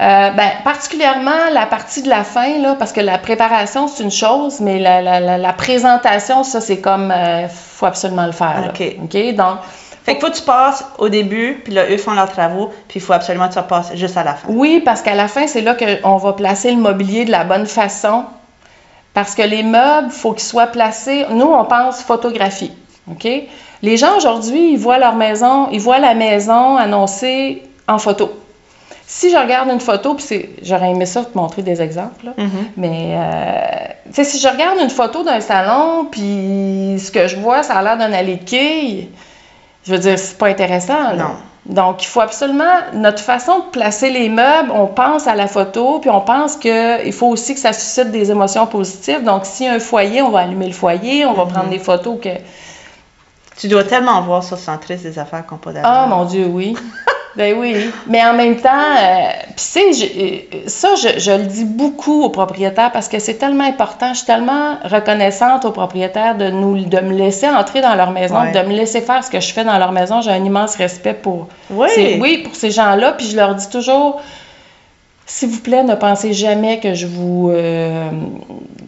[0.00, 4.12] Euh, ben, particulièrement la partie de la fin, là, parce que la préparation, c'est une
[4.12, 8.60] chose, mais la, la, la, la présentation, ça, c'est comme, il faut absolument le faire.
[8.60, 8.68] là.
[8.68, 8.82] OK.
[9.02, 9.34] OK?
[9.34, 9.58] Donc,
[10.04, 13.00] Fait que faut que tu passes au début, puis là, eux font leurs travaux, puis
[13.00, 14.46] il faut absolument que tu repasses juste à la fin.
[14.48, 17.66] oui, parce qu'à la fin, c'est là qu'on va placer le mobilier de la bonne
[17.66, 18.24] façon.
[19.14, 21.26] Parce que les meubles, il faut qu'ils soient placés.
[21.30, 22.72] Nous, on pense photographie.
[23.10, 23.26] OK?
[23.82, 28.30] Les gens aujourd'hui, ils voient leur maison, ils voient la maison annoncée en photo.
[29.10, 32.32] Si je regarde une photo, puis c'est- j'aurais aimé ça te montrer des exemples, là.
[32.36, 32.50] Mhm.
[32.76, 37.76] Mais, euh, si je regarde une photo d'un salon, puis ce que je vois, ça
[37.76, 39.08] a l'air d'un allée de quilles,
[39.86, 41.12] je veux dire, c'est pas intéressant.
[41.12, 41.14] là.
[41.14, 41.30] Non.
[41.64, 46.00] Donc, il faut absolument, notre façon de placer les meubles, on pense à la photo,
[46.00, 49.22] puis on pense qu'il faut aussi que ça suscite des émotions positives.
[49.24, 51.50] Donc, s'il y a un foyer, on va allumer le foyer, on va Mhm.
[51.52, 52.28] prendre des photos que...
[53.56, 56.76] Tu dois tellement voir sur Centris des affaires qu'on pas Ah, mon Dieu, oui.
[57.38, 57.76] ben oui.
[58.08, 58.68] Mais en même temps,
[58.98, 63.34] euh, tu sais, euh, ça, je, je le dis beaucoup aux propriétaires parce que c'est
[63.34, 64.08] tellement important.
[64.12, 68.40] Je suis tellement reconnaissante aux propriétaires de, nous, de me laisser entrer dans leur maison,
[68.42, 68.52] Ouais.
[68.52, 70.20] de me laisser faire ce que je fais dans leur maison.
[70.20, 71.88] J'ai un immense respect pour, Oui.
[71.94, 73.12] ces- oui, pour ces gens-là.
[73.12, 74.20] Puis je leur dis toujours,
[75.26, 78.10] s'il vous plaît, ne pensez jamais que je vous, euh,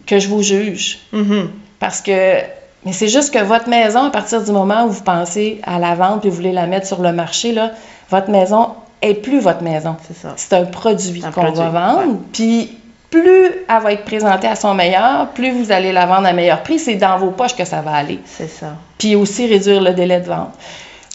[0.05, 0.99] que je vous juge.
[1.13, 1.49] Mhm.
[1.79, 2.37] Parce que,
[2.85, 5.95] mais c'est juste que votre maison, à partir du moment où vous pensez à la
[5.95, 7.71] vente et vous voulez la mettre sur le marché, là,
[8.11, 8.69] votre maison
[9.01, 9.95] est plus votre maison.
[10.07, 10.33] C'est ça.
[10.35, 12.17] C'est un produit qu'on va vendre.
[12.33, 12.77] Puis
[13.09, 16.61] plus elle va être présentée à son meilleur, plus vous allez la vendre à meilleur
[16.61, 16.77] prix.
[16.79, 18.19] C'est dans vos poches que ça va aller.
[18.25, 18.67] C'est ça.
[18.99, 20.51] Puis aussi réduire le délai de vente.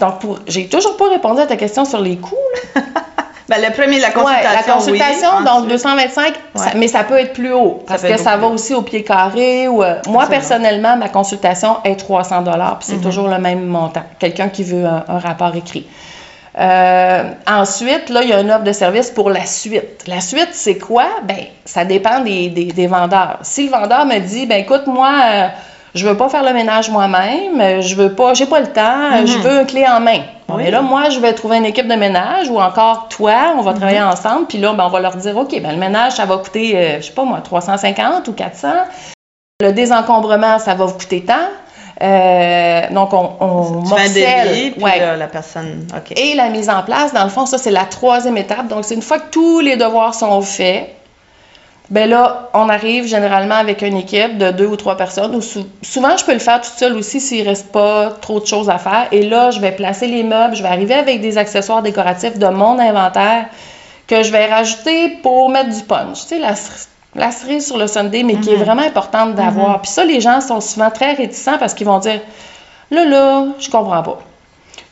[0.01, 2.35] Donc, pour, j'ai toujours pas répondu à ta question sur les coûts.
[3.49, 4.49] Ben, le premier, la consultation.
[4.51, 5.45] Ouais, la consultation, oui.
[5.45, 6.71] donc Ensuite- 225, ça- Ouais.
[6.75, 9.69] mais ça peut être plus haut parce que ça va aussi au pied carré.
[9.69, 13.03] Ou, euh, moi, personnellement, ma consultation est 300 dollars, puis c'est Mhm.
[13.03, 14.03] toujours le même montant.
[14.19, 15.87] Quelqu'un qui veut un, un rapport écrit.
[16.59, 20.05] Euh, ensuite, là, il y a une offre de service pour la suite.
[20.07, 21.05] La suite, c'est quoi?
[21.25, 23.39] Ben, ça dépend des, des- des vendeurs.
[23.43, 25.49] Si le vendeur me dit, ben écoute, moi, euh,
[25.95, 29.13] je veux pas faire le ménage moi-même, euh, je veux pas, j'ai pas le temps,
[29.13, 29.43] euh, je Mhm.
[29.43, 30.21] veux un clé en main.
[30.49, 30.63] Bon, Oui.
[30.65, 33.75] mais là, moi, je vais trouver une équipe de ménage ou encore toi, on va
[33.75, 36.39] travailler ensemble, puis là, ben, on va leur dire, OK, ben, le ménage, ça va
[36.39, 38.69] coûter, euh, je sais pas moi, 350 ou 400.
[39.61, 41.35] Le désencombrement, ça va vous coûter tant.
[42.03, 44.49] Euh, donc, on, on Tu morcelle.
[44.49, 44.99] devis, puis Ouais.
[44.99, 45.87] là, la personne.
[46.17, 48.69] Et la mise en place, dans le fond, ça, c'est la troisième étape.
[48.69, 50.91] Donc, c'est une fois que tous les devoirs sont faits,
[51.89, 55.35] ben là, on arrive généralement avec une équipe de deux ou trois personnes.
[55.37, 58.47] Ou sou- souvent, je peux le faire toute seule aussi s'il reste pas trop de
[58.47, 59.07] choses à faire.
[59.13, 62.49] Et là, je vais placer les meubles, je vais arriver avec des accessoires décoratifs de
[62.49, 63.47] mon inventaire
[64.09, 66.23] que je vais rajouter pour mettre du punch.
[66.23, 66.55] Tu sais, la,
[67.17, 68.63] la cerise sur le sundae, mais qui est Mhm.
[68.65, 69.81] vraiment importante d'avoir.
[69.83, 72.21] Puis ça, les gens sont souvent très réticents parce qu'ils vont dire,
[72.91, 74.19] là, là, je comprends pas.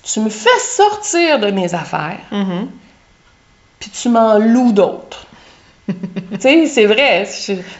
[0.02, 2.68] Tu me fais sortir de mes affaires, Mhm.
[3.80, 5.26] puis tu m'en loues d'autres.
[5.88, 7.28] tu sais, c'est vrai.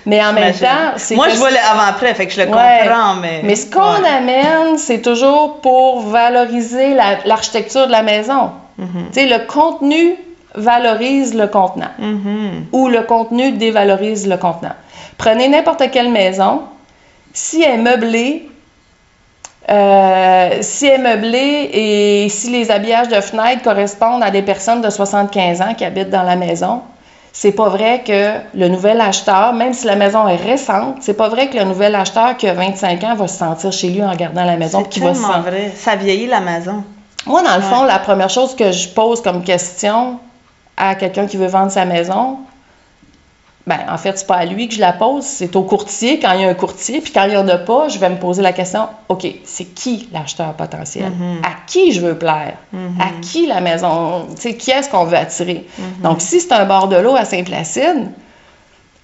[0.05, 2.80] Mais en même temps, c'est Moi, je vois le avant-après, fait que je le Ouais.
[2.84, 3.40] comprends, mais.
[3.42, 4.09] Mais ce qu'on Ouais.
[4.09, 8.51] amène, c'est toujours pour valoriser la- l'architecture de la maison.
[8.76, 8.88] Mhm.
[9.12, 10.16] Tu sais, le contenu
[10.55, 12.67] valorise le contenant Mhm.
[12.73, 14.75] ou le contenu dévalorise le contenant.
[15.19, 16.63] Prenez n'importe quelle maison,
[17.33, 18.49] si elle est meublée,
[19.71, 24.83] euh, si elle est meublée et si les habillages de fenêtres correspondent à des personnes
[24.83, 26.83] de 75 ans qui habitent dans la maison,
[27.33, 31.29] c'est pas vrai que le nouvel acheteur, même si la maison est récente, c'est pas
[31.29, 34.11] vrai que le nouvel acheteur qui a 25 ans va se sentir chez lui en
[34.11, 35.51] regardant la maison C'est qu'il va se tellement sentir.
[35.51, 35.73] vrai.
[35.75, 36.85] Ça vieillit la maison.
[37.27, 40.19] Moi, dans le fond, la première chose que je pose comme question
[40.77, 42.39] à quelqu'un qui veut vendre sa maison,
[43.66, 46.18] ben, en fait, c'est pas à lui que je la pose, c'est au courtier.
[46.20, 47.01] Quand il y a un courtier.
[47.01, 49.64] Puis quand il n'y en a pas, je vais me poser la question OK, c'est
[49.64, 51.12] qui l'acheteur potentiel?
[51.43, 52.57] À qui je veux plaire?
[53.01, 55.66] À qui la maison Tu sais, qui est-ce qu'on veut attirer?
[56.01, 58.11] Donc, si c'est un bord de l'eau à Saint-Placide,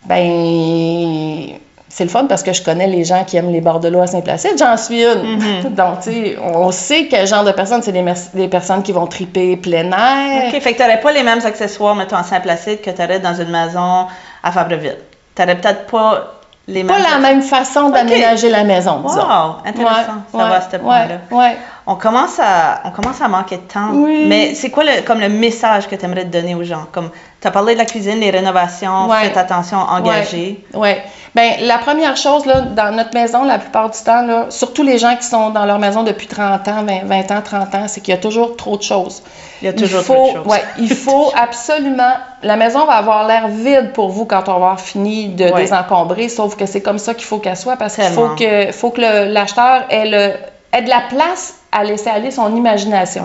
[0.05, 1.59] ben.
[1.93, 4.01] C'est le fun parce que je connais les gens qui aiment les bords de l'eau
[4.01, 4.57] à Saint-Placide.
[4.57, 5.62] J'en suis une.
[5.74, 7.82] Donc, tu sais, on sait quel genre de personnes.
[7.82, 10.49] C'est des, personnes qui vont triper plein air.
[10.49, 13.51] OK, fait que t'aurais pas les mêmes accessoires, mettons, en Saint-Placide que t'aurais dans une
[13.51, 14.07] maison
[14.43, 14.99] à Fabreville.
[15.34, 16.97] T'aurais peut-être pas les mêmes.
[16.97, 19.22] Pas la même façon d'aménager la maison, disons.
[19.22, 20.12] Wow, intéressant.
[20.32, 21.18] Ouais, ça va à ce point-là.
[21.30, 21.57] Ouais, ouais.
[21.93, 23.91] On commence à, on commence à manquer de temps.
[23.95, 24.26] Oui.
[24.28, 26.86] Mais c'est quoi le, comme le message que tu aimerais te donner aux gens?
[26.93, 27.11] Comme,
[27.41, 29.24] tu as parlé de la cuisine, les rénovations, Ouais.
[29.24, 30.64] faites attention, engagez.
[30.72, 30.80] Oui.
[30.80, 31.03] Ouais.
[31.34, 34.99] Ben, la première chose, là, dans notre maison, la plupart du temps, là, surtout les
[34.99, 38.01] gens qui sont dans leur maison depuis 30 ans, 20, 20 ans, 30 ans, c'est
[38.01, 39.22] qu'il y a toujours trop de choses.
[39.61, 40.47] Il y a toujours faut, trop de choses.
[40.47, 42.12] Ouais, il faut absolument.
[42.45, 45.62] La maison va avoir l'air vide pour vous quand on va avoir fini de Ouais.
[45.62, 48.91] désencombrer, sauf que c'est comme ça qu'il faut qu'elle soit parce qu'il faut que, faut
[48.91, 49.01] que
[49.32, 50.34] l'acheteur ait, le-
[50.78, 53.25] ait de la place à laisser aller son imagination.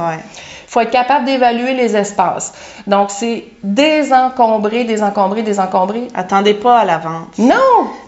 [0.76, 2.52] Il faut être capable d'évaluer les espaces.
[2.86, 6.08] Donc, c'est désencombrer, désencombrer, désencombrer.
[6.14, 7.38] Attendez pas à la vente.
[7.38, 7.54] Non!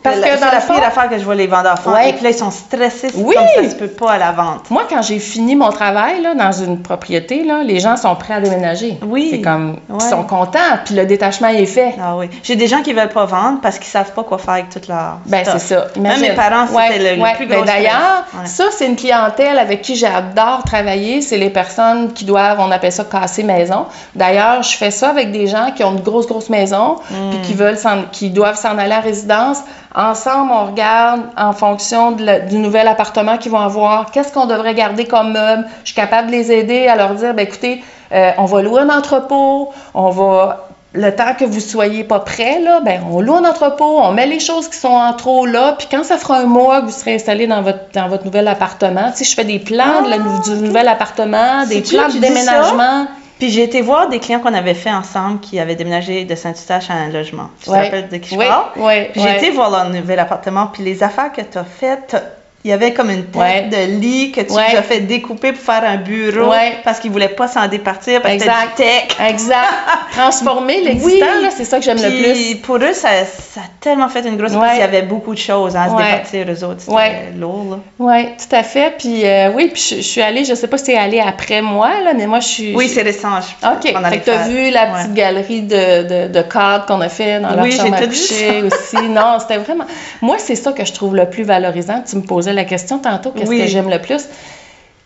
[0.03, 1.93] Parce que dans c'est la pire affaire que je vois les vendeurs faire.
[1.93, 2.09] Ouais.
[2.09, 3.09] Et puis là, ils sont stressés.
[3.15, 3.35] Oui.
[3.35, 4.69] comme ça se peut pas à la vente.
[4.69, 8.35] moi, quand j'ai fini mon travail là, dans une propriété, là, les gens sont prêts
[8.35, 8.97] à déménager.
[9.05, 9.27] Oui.
[9.31, 9.97] C'est comme, Ouais.
[10.01, 11.95] ils sont contents, puis le détachement est fait.
[12.01, 12.29] Ah oui.
[12.43, 14.87] J'ai des gens qui veulent pas vendre parce qu'ils savent pas quoi faire avec toute
[14.87, 15.87] leur Ben, c'est ça.
[15.97, 17.77] Même mes parents, c'était Ouais, le, le plus Ben, gros stress.
[17.83, 21.21] D'ailleurs, ça, c'est une clientèle avec qui j'adore travailler.
[21.21, 23.85] C'est les personnes qui doivent, on appelle ça casser maison.
[24.15, 27.29] D'ailleurs, je fais ça avec des gens qui ont une grosse, grosse maison, Hmm.
[27.31, 27.77] puis qui veulent
[28.11, 29.59] qui doivent s'en aller à résidence.
[29.95, 34.45] Ensemble, on regarde en fonction de la- du nouvel appartement qu'ils vont avoir, qu'est-ce qu'on
[34.45, 35.65] devrait garder comme meuble.
[35.83, 38.81] Je suis capable de les aider à leur dire, ben écoutez, euh, on va louer
[38.81, 43.35] un entrepôt, on va le temps que vous soyez pas prêt, là, ben, on loue
[43.35, 46.39] un entrepôt, on met les choses qui sont en trop là, puis quand ça fera
[46.39, 49.35] un mois que vous serez installé dans votre, dans votre nouvel appartement, tu sais, je
[49.35, 53.07] fais des plans de la nou- du nouvel appartement, des plans de déménagement.
[53.37, 56.89] Puis j'ai été voir des clients qu'on avait fait ensemble qui avaient déménagé de Saint-Eustache
[56.89, 57.49] à un logement.
[57.63, 57.77] Tu Ouais.
[57.81, 58.65] te rappelles de qui je Oui, parle?
[58.77, 59.37] oui, J'ai ouais.
[59.37, 62.15] été voir leur nouvel appartement, puis les affaires que tu as faites,
[62.63, 63.69] il y avait comme une tête Ouais.
[63.69, 64.75] de lit que tu Ouais.
[64.77, 66.73] as fait découper pour faire un bureau Ouais.
[66.83, 68.75] parce qu'ils voulaient pas s'en départir parce Exact.
[68.75, 69.07] tech.
[69.29, 69.55] Exact.
[70.11, 72.55] Transformer l'existant, c'est ça que j'aime le plus.
[72.57, 75.39] Pour eux, ça, ça a tellement fait une grosse parce qu'il y avait beaucoup de
[75.39, 76.81] choses hein, à se départir, eux autres.
[76.81, 77.79] C'était lourd.
[77.99, 78.93] Oui, tout à fait.
[78.97, 81.61] Puis euh, oui, puis je, je suis allée, je sais pas si c'est allé après
[81.61, 82.75] moi, là, mais moi, je suis.
[82.75, 83.29] Oui, c'est récent.
[83.41, 84.09] Je, OK.
[84.09, 87.39] Fait que tu as vu la petite galerie de, de, de cadres qu'on a fait
[87.39, 89.07] dans leur Oui, chambre j'ai à coucher aussi.
[89.09, 89.85] Non, c'était vraiment...
[90.21, 92.03] Moi, c'est ça que je trouve le plus valorisant.
[92.09, 93.59] Tu me posais la question tantôt, qu'est-ce Oui.
[93.59, 94.27] que j'aime le plus?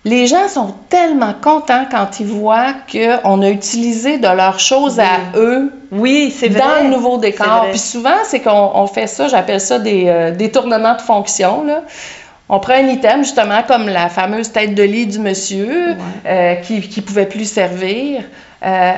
[0.03, 5.37] Les gens sont tellement contents quand ils voient qu'on a utilisé de leurs choses à
[5.37, 6.59] eux Oui, c'est vrai.
[6.59, 7.67] dans le nouveau décor.
[7.69, 11.63] Puis souvent, c'est qu'on on fait ça, j'appelle ça des euh, détournements de fonction.
[11.63, 11.83] Là.
[12.49, 16.81] On prend un item, justement, comme la fameuse tête de lit du monsieur, euh, qui
[16.97, 18.23] ne pouvait plus servir,
[18.65, 18.93] euh,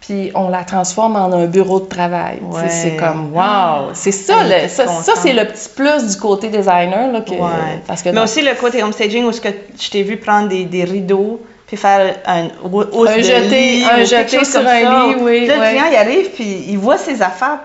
[0.00, 2.38] puis on la transforme en un bureau de travail.
[2.42, 2.68] Ouais.
[2.68, 3.90] C'est comme, wow!
[3.94, 7.10] C'est ça, Ah, le- j'étais ça, ça, c'est le petit plus du côté designer.
[7.10, 7.80] Là, que, Ouais.
[7.86, 9.48] parce que Mais aussi le côté homestaging où ce que
[9.80, 13.84] je t'ai vu prendre des, des rideaux puis faire un hausse Un de jeté- lit
[13.90, 15.06] un jeté sur un ça.
[15.08, 15.72] lit, oui, Là, ouais.
[15.72, 17.58] le client, il arrive puis il voit ses affaires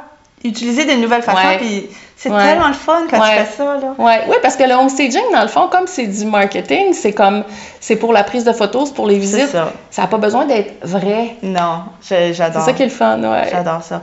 [0.43, 1.87] utiliser de nouvelles façons puis
[2.21, 2.43] c'est Ouais.
[2.43, 3.37] tellement le fun quand Ouais.
[3.39, 3.93] tu fais ça, là.
[3.97, 7.43] Ouais, ouais, parce que le homestaging, dans le fond, comme c'est du marketing, c'est comme
[7.79, 9.49] c'est pour la prise de photos, c'est pour les visites.
[9.49, 9.73] ça.
[9.89, 11.35] Ça n'a pas besoin d'être vrai.
[11.41, 12.63] Non, je- C'est j'adore.
[12.63, 13.47] ça qui est le fun, ouais.
[13.51, 14.01] J'adore ça.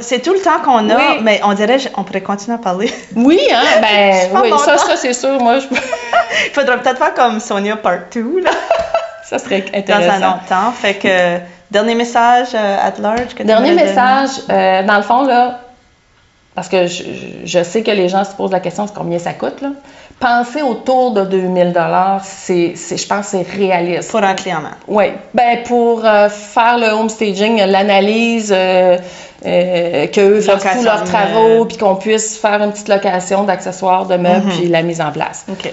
[0.00, 1.18] C'est tout le temps qu'on a, Oui.
[1.22, 2.92] mais on dirait on pourrait continuer à parler.
[3.16, 4.86] Oui, hein, ben oui, ça, temps.
[4.86, 5.38] ça c'est sûr.
[5.40, 5.66] Moi, je...
[6.46, 8.50] Il faudrait peut-être faire comme Sonia Part 2, là,
[9.24, 10.28] ça serait dans un intéressant.
[10.36, 10.70] autre temps.
[10.72, 11.38] Fait que,
[11.70, 15.60] dernier message euh, at large que Dernier message, euh, dans le fond, là,
[16.54, 19.60] parce que je, sais que les gens se posent la question, c'est combien ça coûte,
[19.60, 19.70] là.
[20.20, 21.74] Pensez autour de 2000
[22.22, 24.12] c'est, c'est, je pense que c'est réaliste.
[24.12, 24.60] Pour un client.
[24.86, 25.06] Oui.
[25.34, 28.96] Ben, pour euh, faire le home staging, l'analyse, euh,
[29.44, 34.06] euh, qu'eux fassent tous leurs de travaux, puis qu'on puisse faire une petite location d'accessoires,
[34.06, 34.52] de meubles, Mhm.
[34.52, 35.46] puis la mise en place.
[35.50, 35.72] OK.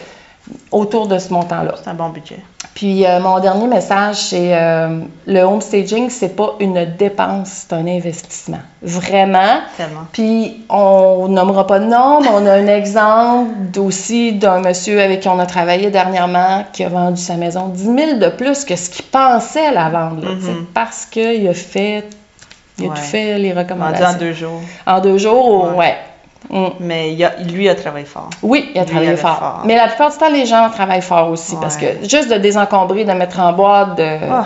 [0.71, 1.75] Autour de ce montant-là.
[1.81, 2.39] C'est un bon budget.
[2.73, 7.73] Puis euh, mon dernier message, c'est euh, le home staging, c'est pas une dépense, c'est
[7.73, 8.59] un investissement.
[8.81, 9.59] Vraiment.
[9.77, 10.07] Tellement.
[10.13, 15.19] Puis on nommera pas de nom, mais on a un exemple aussi d'un monsieur avec
[15.19, 18.75] qui on a travaillé dernièrement qui a vendu sa maison 10 000 de plus que
[18.75, 20.23] ce qu'il pensait la vendre.
[20.25, 22.05] là, tu sais, Parce qu'il a fait,
[22.79, 22.95] il a Ouais.
[22.95, 24.05] tout fait les recommandations.
[24.07, 24.61] en deux jours.
[24.87, 25.77] En deux jours, Ouais.
[25.77, 25.95] ouais.
[26.49, 26.67] Mm.
[26.79, 28.29] Mais il a- lui a travaillé fort.
[28.41, 29.37] Oui, il a Lui, travaillé fort.
[29.37, 29.61] fort.
[29.65, 33.03] Mais la plupart du temps, les gens travaillent fort aussi parce que juste de désencombrer,
[33.05, 34.17] de mettre en boîte, de...
[34.31, 34.45] Ah.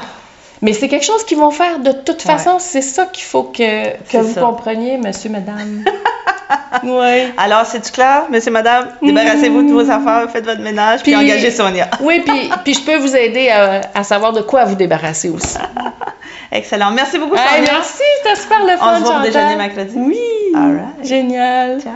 [0.62, 2.58] Mais c'est quelque chose qu'ils vont faire de toute façon.
[2.60, 4.42] C'est ça qu'il faut que, que vous ça.
[4.42, 5.84] compreniez, monsieur, madame.
[6.84, 7.34] oui.
[7.38, 8.90] Alors, c'est-tu clair, monsieur, madame?
[9.02, 11.90] Débarrassez-vous de vos affaires, faites votre ménage, puis, Puis- engagez Sonia.
[12.02, 15.58] Oui, puis, puis je peux vous aider à, à savoir de quoi vous débarrasser aussi.
[16.52, 16.92] Excellent.
[16.92, 17.72] Merci beaucoup, Hey, Sonia.
[17.74, 19.94] merci, c'était super le fun, On se voit au déjeuner mercredi.
[19.96, 20.18] Oui.
[20.56, 21.06] All right.
[21.08, 21.82] Génial.
[21.82, 21.92] Ciao.